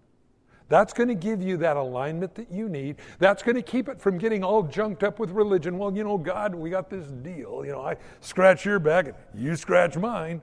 That's 0.68 0.92
going 0.92 1.08
to 1.08 1.14
give 1.14 1.42
you 1.42 1.56
that 1.58 1.76
alignment 1.76 2.34
that 2.34 2.50
you 2.50 2.68
need. 2.68 2.96
That's 3.18 3.42
going 3.42 3.54
to 3.54 3.62
keep 3.62 3.88
it 3.88 4.00
from 4.00 4.18
getting 4.18 4.42
all 4.42 4.64
junked 4.64 5.04
up 5.04 5.20
with 5.20 5.30
religion. 5.30 5.78
Well, 5.78 5.96
you 5.96 6.02
know, 6.02 6.18
God, 6.18 6.54
we 6.54 6.70
got 6.70 6.90
this 6.90 7.06
deal. 7.06 7.62
You 7.64 7.72
know, 7.72 7.82
I 7.82 7.96
scratch 8.20 8.64
your 8.64 8.80
back 8.80 9.06
and 9.06 9.14
you 9.34 9.54
scratch 9.54 9.96
mine. 9.96 10.42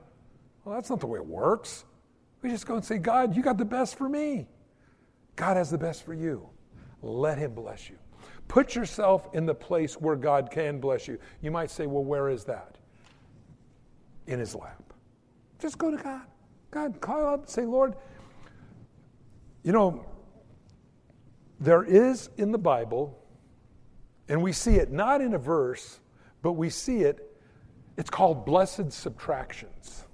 Well, 0.64 0.74
that's 0.74 0.88
not 0.88 1.00
the 1.00 1.06
way 1.06 1.18
it 1.18 1.26
works. 1.26 1.84
We 2.40 2.50
just 2.50 2.66
go 2.66 2.74
and 2.74 2.84
say, 2.84 2.98
God, 2.98 3.36
you 3.36 3.42
got 3.42 3.58
the 3.58 3.64
best 3.64 3.98
for 3.98 4.08
me. 4.08 4.46
God 5.36 5.56
has 5.56 5.70
the 5.70 5.78
best 5.78 6.04
for 6.04 6.14
you. 6.14 6.48
Let 7.02 7.36
Him 7.36 7.54
bless 7.54 7.90
you. 7.90 7.96
Put 8.48 8.74
yourself 8.74 9.28
in 9.34 9.44
the 9.44 9.54
place 9.54 9.94
where 10.00 10.16
God 10.16 10.50
can 10.50 10.80
bless 10.80 11.06
you. 11.06 11.18
You 11.42 11.50
might 11.50 11.70
say, 11.70 11.86
well, 11.86 12.04
where 12.04 12.30
is 12.30 12.44
that? 12.44 12.76
In 14.26 14.38
His 14.38 14.54
lap. 14.54 14.83
Just 15.64 15.78
go 15.78 15.90
to 15.90 15.96
God. 15.96 16.20
God, 16.70 17.00
call 17.00 17.26
up 17.26 17.40
and 17.40 17.48
say, 17.48 17.62
Lord, 17.62 17.94
you 19.62 19.72
know, 19.72 20.04
there 21.58 21.82
is 21.82 22.28
in 22.36 22.52
the 22.52 22.58
Bible, 22.58 23.18
and 24.28 24.42
we 24.42 24.52
see 24.52 24.74
it 24.74 24.92
not 24.92 25.22
in 25.22 25.32
a 25.32 25.38
verse, 25.38 26.00
but 26.42 26.52
we 26.52 26.68
see 26.68 26.98
it, 26.98 27.34
it's 27.96 28.10
called 28.10 28.44
blessed 28.44 28.92
subtractions. 28.92 30.04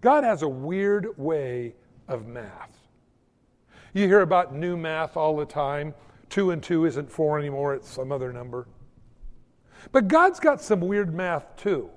God 0.00 0.24
has 0.24 0.42
a 0.42 0.48
weird 0.48 1.16
way 1.16 1.76
of 2.08 2.26
math. 2.26 2.76
You 3.94 4.08
hear 4.08 4.22
about 4.22 4.56
new 4.56 4.76
math 4.76 5.16
all 5.16 5.36
the 5.36 5.46
time. 5.46 5.94
Two 6.30 6.50
and 6.50 6.60
two 6.60 6.84
isn't 6.84 7.08
four 7.12 7.38
anymore, 7.38 7.74
it's 7.74 7.88
some 7.88 8.10
other 8.10 8.32
number. 8.32 8.66
But 9.92 10.08
God's 10.08 10.40
got 10.40 10.60
some 10.60 10.80
weird 10.80 11.14
math 11.14 11.54
too. 11.54 11.90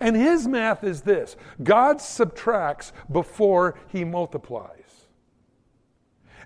And 0.00 0.16
his 0.16 0.46
math 0.46 0.84
is 0.84 1.02
this 1.02 1.36
God 1.62 2.00
subtracts 2.00 2.92
before 3.10 3.76
he 3.88 4.04
multiplies. 4.04 4.84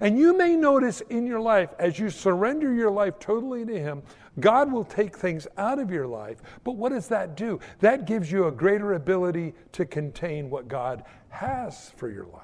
And 0.01 0.19
you 0.19 0.37
may 0.37 0.55
notice 0.55 1.01
in 1.03 1.27
your 1.27 1.41
life, 1.41 1.71
as 1.79 1.99
you 1.99 2.11
surrender 2.11 2.73
your 2.73 2.91
life 2.91 3.19
totally 3.19 3.65
to 3.65 3.79
Him, 3.79 4.03
God 4.39 4.71
will 4.71 4.85
take 4.85 5.17
things 5.17 5.49
out 5.57 5.79
of 5.79 5.91
your 5.91 6.07
life. 6.07 6.39
But 6.63 6.77
what 6.77 6.93
does 6.93 7.09
that 7.09 7.37
do? 7.37 7.59
That 7.81 8.05
gives 8.05 8.31
you 8.31 8.47
a 8.47 8.53
greater 8.53 8.95
ability 8.95 9.55
to 9.73 9.85
contain 9.85 10.51
what 10.51 10.69
God 10.69 11.05
has 11.31 11.91
for 11.97 12.09
your 12.09 12.27
life. 12.27 12.43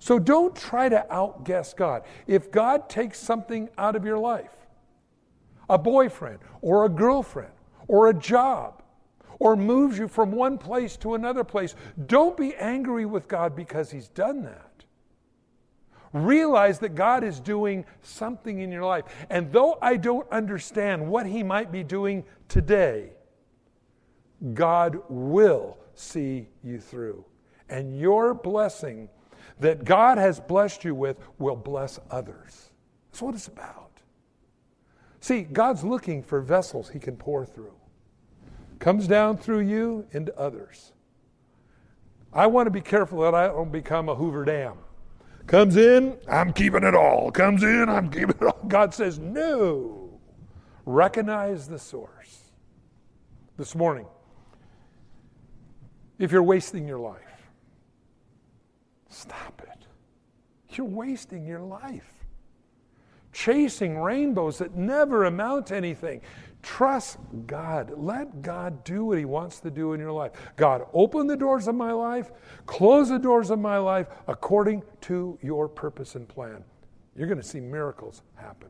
So 0.00 0.18
don't 0.18 0.56
try 0.56 0.88
to 0.88 1.12
outguess 1.12 1.74
God. 1.74 2.02
If 2.26 2.50
God 2.50 2.88
takes 2.88 3.20
something 3.20 3.68
out 3.78 3.94
of 3.94 4.04
your 4.04 4.18
life, 4.18 4.50
a 5.68 5.78
boyfriend 5.78 6.40
or 6.62 6.86
a 6.86 6.88
girlfriend 6.88 7.52
or 7.86 8.08
a 8.08 8.14
job, 8.14 8.79
or 9.40 9.56
moves 9.56 9.98
you 9.98 10.06
from 10.06 10.30
one 10.30 10.56
place 10.56 10.96
to 10.98 11.14
another 11.14 11.42
place. 11.42 11.74
Don't 12.06 12.36
be 12.36 12.54
angry 12.54 13.06
with 13.06 13.26
God 13.26 13.56
because 13.56 13.90
He's 13.90 14.08
done 14.08 14.44
that. 14.44 14.84
Realize 16.12 16.78
that 16.80 16.94
God 16.94 17.24
is 17.24 17.40
doing 17.40 17.84
something 18.02 18.60
in 18.60 18.70
your 18.70 18.84
life. 18.84 19.04
And 19.30 19.50
though 19.50 19.78
I 19.80 19.96
don't 19.96 20.30
understand 20.30 21.08
what 21.08 21.26
He 21.26 21.42
might 21.42 21.72
be 21.72 21.82
doing 21.82 22.24
today, 22.48 23.10
God 24.54 24.98
will 25.08 25.78
see 25.94 26.48
you 26.62 26.78
through. 26.78 27.24
And 27.68 27.98
your 27.98 28.34
blessing, 28.34 29.08
that 29.60 29.84
God 29.84 30.18
has 30.18 30.40
blessed 30.40 30.84
you 30.84 30.94
with 30.94 31.16
will 31.38 31.56
bless 31.56 31.98
others. 32.10 32.70
That's 33.10 33.22
what 33.22 33.34
it's 33.34 33.48
about. 33.48 33.90
See, 35.20 35.42
God's 35.42 35.84
looking 35.84 36.22
for 36.22 36.40
vessels 36.40 36.88
he 36.88 36.98
can 36.98 37.16
pour 37.16 37.44
through. 37.44 37.74
Comes 38.80 39.06
down 39.06 39.36
through 39.36 39.60
you 39.60 40.06
into 40.10 40.36
others. 40.36 40.92
I 42.32 42.46
want 42.46 42.66
to 42.66 42.70
be 42.70 42.80
careful 42.80 43.20
that 43.20 43.34
I 43.34 43.46
don't 43.48 43.70
become 43.70 44.08
a 44.08 44.14
Hoover 44.14 44.44
Dam. 44.44 44.78
Comes 45.46 45.76
in, 45.76 46.16
I'm 46.28 46.52
keeping 46.52 46.84
it 46.84 46.94
all. 46.94 47.30
Comes 47.30 47.62
in, 47.62 47.88
I'm 47.88 48.08
keeping 48.08 48.36
it 48.40 48.42
all. 48.42 48.58
God 48.68 48.94
says, 48.94 49.18
no. 49.18 50.20
Recognize 50.86 51.68
the 51.68 51.78
source. 51.78 52.52
This 53.56 53.74
morning, 53.74 54.06
if 56.18 56.32
you're 56.32 56.42
wasting 56.42 56.88
your 56.88 56.98
life, 56.98 57.50
stop 59.10 59.60
it. 59.62 59.86
You're 60.74 60.86
wasting 60.86 61.44
your 61.44 61.60
life. 61.60 62.12
Chasing 63.32 63.98
rainbows 63.98 64.58
that 64.58 64.74
never 64.74 65.24
amount 65.24 65.66
to 65.66 65.76
anything. 65.76 66.22
Trust 66.62 67.18
God. 67.46 67.92
Let 67.96 68.42
God 68.42 68.84
do 68.84 69.04
what 69.04 69.18
He 69.18 69.24
wants 69.24 69.60
to 69.60 69.70
do 69.70 69.92
in 69.92 70.00
your 70.00 70.12
life. 70.12 70.32
God, 70.56 70.86
open 70.92 71.26
the 71.26 71.36
doors 71.36 71.68
of 71.68 71.74
my 71.74 71.92
life, 71.92 72.30
close 72.66 73.08
the 73.08 73.18
doors 73.18 73.50
of 73.50 73.58
my 73.58 73.78
life 73.78 74.08
according 74.26 74.82
to 75.02 75.38
your 75.42 75.68
purpose 75.68 76.14
and 76.14 76.28
plan. 76.28 76.62
You're 77.16 77.28
going 77.28 77.40
to 77.40 77.46
see 77.46 77.60
miracles 77.60 78.22
happen. 78.34 78.68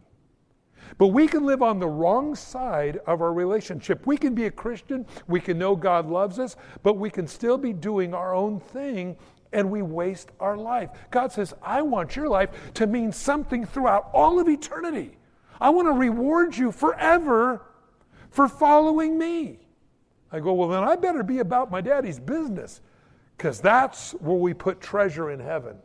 But 0.99 1.09
we 1.09 1.29
can 1.29 1.45
live 1.45 1.63
on 1.63 1.79
the 1.79 1.89
wrong 1.89 2.35
side 2.35 2.99
of 3.07 3.21
our 3.21 3.33
relationship. 3.33 4.07
We 4.07 4.17
can 4.17 4.35
be 4.35 4.47
a 4.47 4.51
Christian, 4.51 5.07
we 5.29 5.41
can 5.41 5.59
know 5.59 5.77
God 5.77 6.09
loves 6.09 6.39
us, 6.39 6.57
but 6.83 6.97
we 6.97 7.11
can 7.11 7.27
still 7.27 7.59
be 7.59 7.73
doing 7.73 8.15
our 8.15 8.35
own 8.35 8.61
thing 8.61 9.17
and 9.53 9.71
we 9.71 9.83
waste 9.83 10.31
our 10.39 10.57
life. 10.57 10.91
God 11.11 11.33
says, 11.33 11.55
I 11.63 11.83
want 11.83 12.17
your 12.17 12.29
life 12.29 12.51
to 12.75 12.87
mean 12.87 13.13
something 13.13 13.67
throughout 13.67 14.11
all 14.13 14.39
of 14.39 14.49
eternity. 14.49 15.17
I 15.61 15.71
want 15.71 15.89
to 15.89 15.93
reward 15.93 16.57
you 16.57 16.73
forever 16.73 17.63
for 18.31 18.49
following 18.49 19.19
me. 19.19 19.59
I 20.33 20.41
go, 20.41 20.53
well, 20.55 20.69
then 20.69 20.85
I 20.85 20.97
better 20.97 21.23
be 21.23 21.41
about 21.41 21.71
my 21.71 21.81
daddy's 21.81 22.21
business 22.21 22.81
because 23.37 23.61
that's 23.61 24.13
where 24.13 24.37
we 24.37 24.55
put 24.55 24.81
treasure 24.81 25.31
in 25.31 25.41
heaven, 25.41 25.77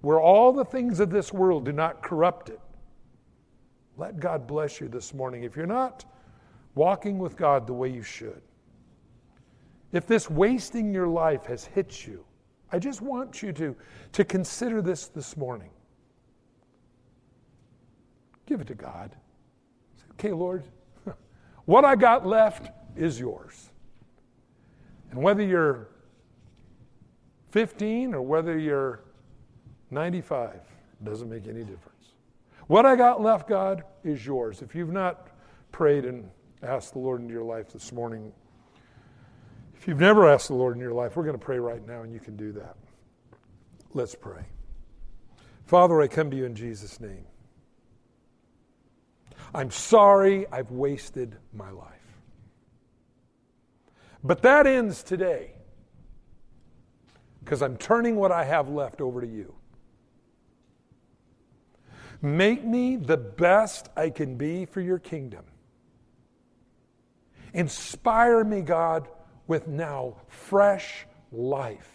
where 0.00 0.20
all 0.20 0.52
the 0.52 0.64
things 0.64 1.00
of 1.00 1.10
this 1.10 1.32
world 1.32 1.66
do 1.66 1.72
not 1.72 2.02
corrupt 2.02 2.48
it. 2.48 2.60
Let 3.96 4.18
God 4.18 4.46
bless 4.46 4.80
you 4.80 4.88
this 4.88 5.12
morning. 5.12 5.44
If 5.44 5.56
you're 5.56 5.66
not 5.66 6.04
walking 6.74 7.18
with 7.18 7.36
God 7.36 7.66
the 7.66 7.74
way 7.74 7.88
you 7.88 8.02
should, 8.02 8.40
if 9.92 10.06
this 10.06 10.28
wasting 10.28 10.92
your 10.92 11.06
life 11.06 11.46
has 11.46 11.64
hit 11.64 12.06
you, 12.06 12.24
I 12.72 12.78
just 12.78 13.02
want 13.02 13.42
you 13.42 13.52
to, 13.52 13.76
to 14.12 14.24
consider 14.24 14.82
this 14.82 15.06
this 15.06 15.36
morning. 15.36 15.70
Give 18.46 18.60
it 18.60 18.66
to 18.66 18.74
God. 18.74 19.14
Say, 19.96 20.04
okay, 20.12 20.32
Lord, 20.32 20.64
what 21.64 21.84
I 21.84 21.96
got 21.96 22.26
left 22.26 22.70
is 22.96 23.18
yours. 23.18 23.70
And 25.10 25.22
whether 25.22 25.42
you're 25.42 25.88
15 27.50 28.14
or 28.14 28.22
whether 28.22 28.58
you're 28.58 29.00
95, 29.90 30.60
doesn't 31.02 31.28
make 31.28 31.46
any 31.46 31.60
difference. 31.60 32.12
What 32.66 32.86
I 32.86 32.96
got 32.96 33.20
left, 33.20 33.48
God, 33.48 33.84
is 34.02 34.24
yours. 34.24 34.62
If 34.62 34.74
you've 34.74 34.92
not 34.92 35.28
prayed 35.70 36.04
and 36.04 36.30
asked 36.62 36.94
the 36.94 36.98
Lord 36.98 37.20
into 37.20 37.32
your 37.32 37.44
life 37.44 37.72
this 37.72 37.92
morning, 37.92 38.32
if 39.76 39.86
you've 39.86 40.00
never 40.00 40.28
asked 40.28 40.48
the 40.48 40.54
Lord 40.54 40.74
in 40.74 40.80
your 40.80 40.94
life, 40.94 41.14
we're 41.16 41.24
going 41.24 41.38
to 41.38 41.44
pray 41.44 41.58
right 41.58 41.86
now, 41.86 42.02
and 42.02 42.12
you 42.12 42.20
can 42.20 42.36
do 42.36 42.52
that. 42.52 42.76
Let's 43.92 44.14
pray. 44.14 44.46
Father, 45.66 46.00
I 46.00 46.08
come 46.08 46.30
to 46.30 46.36
you 46.36 46.46
in 46.46 46.54
Jesus' 46.54 47.00
name. 47.00 47.26
I'm 49.54 49.70
sorry 49.70 50.46
I've 50.50 50.70
wasted 50.70 51.36
my 51.52 51.70
life. 51.70 51.90
But 54.22 54.42
that 54.42 54.66
ends 54.66 55.02
today 55.02 55.52
because 57.40 57.62
I'm 57.62 57.76
turning 57.76 58.16
what 58.16 58.32
I 58.32 58.44
have 58.44 58.68
left 58.68 59.00
over 59.00 59.20
to 59.20 59.26
you. 59.26 59.54
Make 62.22 62.64
me 62.64 62.96
the 62.96 63.18
best 63.18 63.90
I 63.96 64.08
can 64.08 64.36
be 64.36 64.64
for 64.64 64.80
your 64.80 64.98
kingdom. 64.98 65.44
Inspire 67.52 68.42
me, 68.42 68.62
God, 68.62 69.08
with 69.46 69.68
now 69.68 70.16
fresh 70.26 71.06
life. 71.30 71.90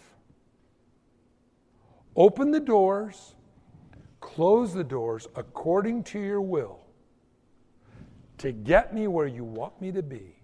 Open 2.14 2.52
the 2.52 2.60
doors, 2.60 3.34
close 4.20 4.72
the 4.72 4.84
doors 4.84 5.26
according 5.34 6.04
to 6.04 6.20
your 6.20 6.40
will 6.40 6.79
to 8.40 8.52
get 8.52 8.94
me 8.94 9.06
where 9.06 9.26
you 9.26 9.44
want 9.44 9.78
me 9.82 9.92
to 9.92 10.02
be, 10.02 10.34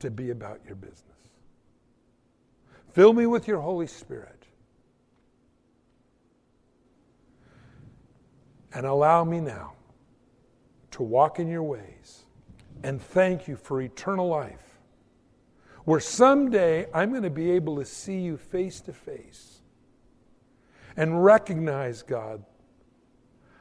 to 0.00 0.10
be 0.10 0.30
about 0.30 0.58
your 0.66 0.74
business. 0.74 1.02
Fill 2.92 3.12
me 3.12 3.26
with 3.26 3.46
your 3.46 3.60
Holy 3.60 3.86
Spirit. 3.86 4.42
And 8.74 8.84
allow 8.84 9.22
me 9.22 9.38
now 9.38 9.74
to 10.90 11.04
walk 11.04 11.38
in 11.38 11.46
your 11.46 11.62
ways. 11.62 12.24
And 12.82 13.00
thank 13.00 13.46
you 13.46 13.54
for 13.54 13.80
eternal 13.80 14.26
life, 14.26 14.80
where 15.84 16.00
someday 16.00 16.88
I'm 16.92 17.10
going 17.10 17.22
to 17.22 17.30
be 17.30 17.52
able 17.52 17.76
to 17.76 17.84
see 17.84 18.18
you 18.18 18.36
face 18.36 18.80
to 18.80 18.92
face 18.92 19.60
and 20.96 21.22
recognize, 21.22 22.02
God, 22.02 22.44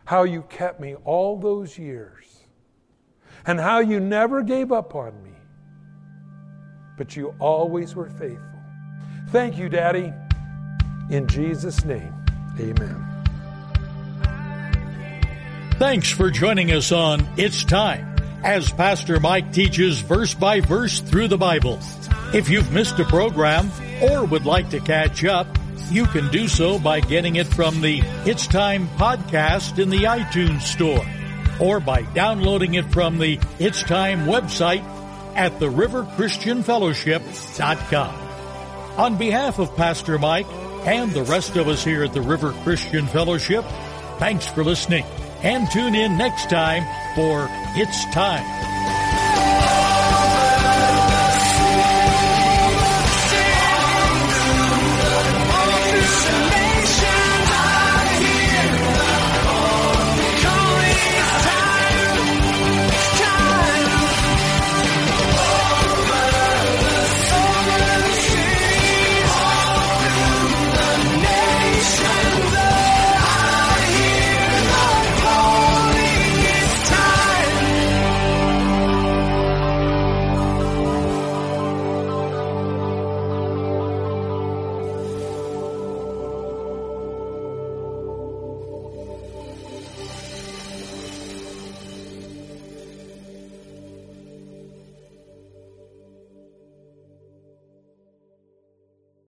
how 0.06 0.24
you 0.24 0.42
kept 0.50 0.80
me 0.80 0.96
all 1.06 1.38
those 1.38 1.78
years 1.78 2.35
and 3.48 3.60
how 3.60 3.80
you 3.80 4.00
never 4.00 4.42
gave 4.42 4.72
up 4.72 4.96
on 4.96 5.22
me, 5.24 5.34
but 6.98 7.16
you 7.16 7.34
always 7.40 7.96
were 7.96 8.10
faithful. 8.10 8.60
Thank 9.30 9.58
you, 9.58 9.70
Daddy. 9.70 10.14
In 11.10 11.28
Jesus' 11.28 11.86
name, 11.86 12.14
amen. 12.60 13.12
Thanks 15.78 16.10
for 16.10 16.32
joining 16.32 16.72
us 16.72 16.92
on 16.92 17.28
It's 17.38 17.64
Time 17.64 18.16
as 18.44 18.72
Pastor 18.72 19.20
Mike 19.20 19.52
teaches 19.52 20.00
verse 20.00 20.34
by 20.34 20.62
verse 20.62 21.00
through 21.02 21.28
the 21.28 21.38
Bible. 21.38 21.80
If 22.34 22.50
you've 22.50 22.72
missed 22.72 23.00
a 23.00 23.06
program 23.06 23.72
or 24.02 24.26
would 24.26 24.46
like 24.46 24.70
to 24.70 24.80
catch 24.80 25.26
up, 25.26 25.48
you 25.90 26.06
can 26.06 26.32
do 26.32 26.48
so 26.48 26.80
by 26.80 27.00
getting 27.00 27.36
it 27.36 27.48
from 27.48 27.82
the 27.82 28.02
It's 28.26 28.48
Time 28.48 28.88
podcast 28.90 29.78
in 29.78 29.90
the 29.90 30.04
iTunes 30.04 30.62
Store 30.62 31.06
or 31.60 31.80
by 31.80 32.04
downloading 32.14 32.76
it 32.76 32.86
from 32.92 33.18
the 33.18 33.40
It's 33.60 33.82
Time 33.84 34.26
website 34.26 34.84
at 35.36 35.54
theriverchristianfellowship.com. 35.54 38.16
On 38.98 39.18
behalf 39.18 39.60
of 39.60 39.76
Pastor 39.76 40.18
Mike 40.18 40.48
and 40.86 41.12
the 41.12 41.24
rest 41.24 41.58
of 41.58 41.68
us 41.68 41.84
here 41.84 42.04
at 42.04 42.14
the 42.14 42.22
River 42.22 42.54
Christian 42.64 43.08
Fellowship, 43.08 43.66
thanks 44.20 44.48
for 44.48 44.64
listening 44.64 45.04
and 45.44 45.70
tune 45.70 45.96
in 45.96 46.18
next 46.18 46.50
time 46.50 46.84
for 47.16 47.50
It's 47.76 48.06
Time. 48.14 48.75